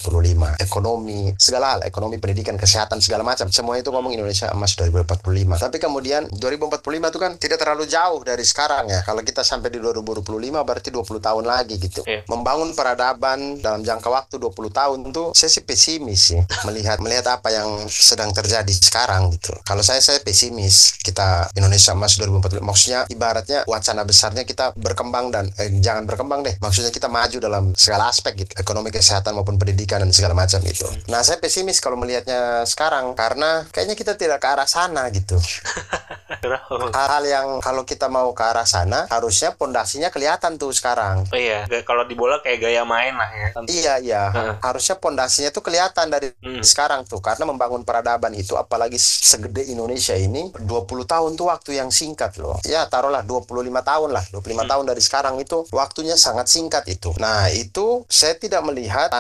ekonomi 0.59 1.37
segala 1.37 1.77
hal 1.77 1.81
ekonomi 1.85 2.17
pendidikan 2.17 2.57
kesehatan 2.57 2.99
segala 3.05 3.23
macam 3.23 3.53
semua 3.53 3.77
itu 3.77 3.93
ngomong 3.93 4.17
Indonesia 4.17 4.49
emas 4.51 4.75
2045 4.75 5.61
tapi 5.61 5.77
kemudian 5.77 6.27
2045 6.33 7.13
itu 7.13 7.19
kan 7.21 7.33
tidak 7.37 7.59
terlalu 7.61 7.85
jauh 7.85 8.21
dari 8.25 8.45
sekarang 8.47 8.89
ya. 8.89 9.01
Kalau 9.05 9.21
kita 9.21 9.45
sampai 9.45 9.69
di 9.73 9.79
2025 9.83 10.27
berarti 10.63 10.89
20 10.89 11.21
tahun 11.21 11.45
lagi 11.45 11.75
gitu. 11.77 12.03
Yeah. 12.07 12.25
membangun 12.27 12.73
peradaban 12.75 13.61
dalam 13.61 13.83
jangka 13.83 14.09
waktu 14.09 14.35
20 14.39 14.71
tahun 14.71 14.99
itu 15.11 15.25
saya 15.37 15.51
sih 15.51 15.65
pesimis 15.67 16.21
sih 16.33 16.41
melihat 16.67 16.99
melihat 17.03 17.39
apa 17.39 17.53
yang 17.53 17.69
sedang 17.91 18.31
terjadi 18.31 18.71
sekarang 18.71 19.31
gitu. 19.35 19.53
Kalau 19.63 19.83
saya 19.85 19.99
saya 19.99 20.23
pesimis 20.23 21.01
kita 21.03 21.51
Indonesia 21.59 21.93
emas 21.93 22.17
2045 22.19 22.63
maksudnya 22.63 23.01
ibaratnya 23.11 23.67
wacana 23.67 24.03
besarnya 24.07 24.45
kita 24.47 24.73
berkembang 24.79 25.35
dan 25.35 25.51
eh, 25.59 25.71
jangan 25.83 26.07
berkembang 26.07 26.47
deh 26.47 26.55
maksudnya 26.63 26.93
kita 26.95 27.11
maju 27.11 27.37
dalam 27.41 27.65
segala 27.75 28.13
aspek 28.13 28.47
gitu 28.47 28.53
ekonomi 28.61 28.93
kesehatan 28.95 29.35
maupun 29.35 29.57
pendidikan 29.57 29.80
dan 29.87 30.11
segala 30.11 30.33
macam 30.33 30.61
itu 30.65 30.89
nah 31.07 31.21
saya 31.21 31.37
pesimis 31.39 31.79
kalau 31.79 32.01
melihatnya 32.01 32.65
sekarang 32.65 33.13
karena 33.15 33.69
kayaknya 33.69 33.97
kita 33.97 34.13
tidak 34.17 34.41
ke 34.41 34.49
arah 34.49 34.69
sana 34.69 35.07
gitu. 35.13 35.37
Hal-hal 36.97 37.25
yang 37.29 37.47
kalau 37.61 37.85
kita 37.85 38.09
mau 38.09 38.33
ke 38.33 38.41
arah 38.41 38.65
sana 38.65 39.05
harusnya 39.13 39.53
pondasinya 39.53 40.09
kelihatan 40.09 40.57
tuh 40.57 40.73
sekarang. 40.73 41.29
Oh 41.29 41.37
iya 41.37 41.69
kalau 41.85 42.09
di 42.09 42.17
bola 42.17 42.41
kayak 42.41 42.65
gaya 42.65 42.83
main 42.87 43.13
lah 43.13 43.29
ya. 43.29 43.49
Iya 43.69 43.95
iya. 44.01 44.23
Harusnya 44.65 44.97
pondasinya 44.97 45.53
tuh 45.53 45.61
kelihatan 45.61 46.09
dari 46.09 46.33
hmm. 46.33 46.65
sekarang 46.65 47.05
tuh 47.05 47.21
karena 47.21 47.45
membangun 47.45 47.85
peradaban 47.85 48.33
itu 48.33 48.57
apalagi 48.57 48.97
segede 48.97 49.69
Indonesia 49.69 50.17
ini 50.17 50.49
20 50.55 50.65
tahun 51.05 51.31
tuh 51.37 51.53
waktu 51.53 51.77
yang 51.77 51.93
singkat 51.93 52.41
loh. 52.41 52.57
Ya 52.65 52.89
taruhlah 52.89 53.21
25 53.27 53.45
tahun 53.85 54.11
lah. 54.17 54.25
25 54.33 54.41
hmm. 54.41 54.69
tahun 54.71 54.85
dari 54.89 55.03
sekarang 55.05 55.37
itu 55.43 55.69
waktunya 55.75 56.17
sangat 56.17 56.49
singkat 56.49 56.89
itu. 56.89 57.13
Nah 57.21 57.53
itu 57.53 58.09
saya 58.09 58.33
tidak 58.39 58.65
melihat 58.65 59.13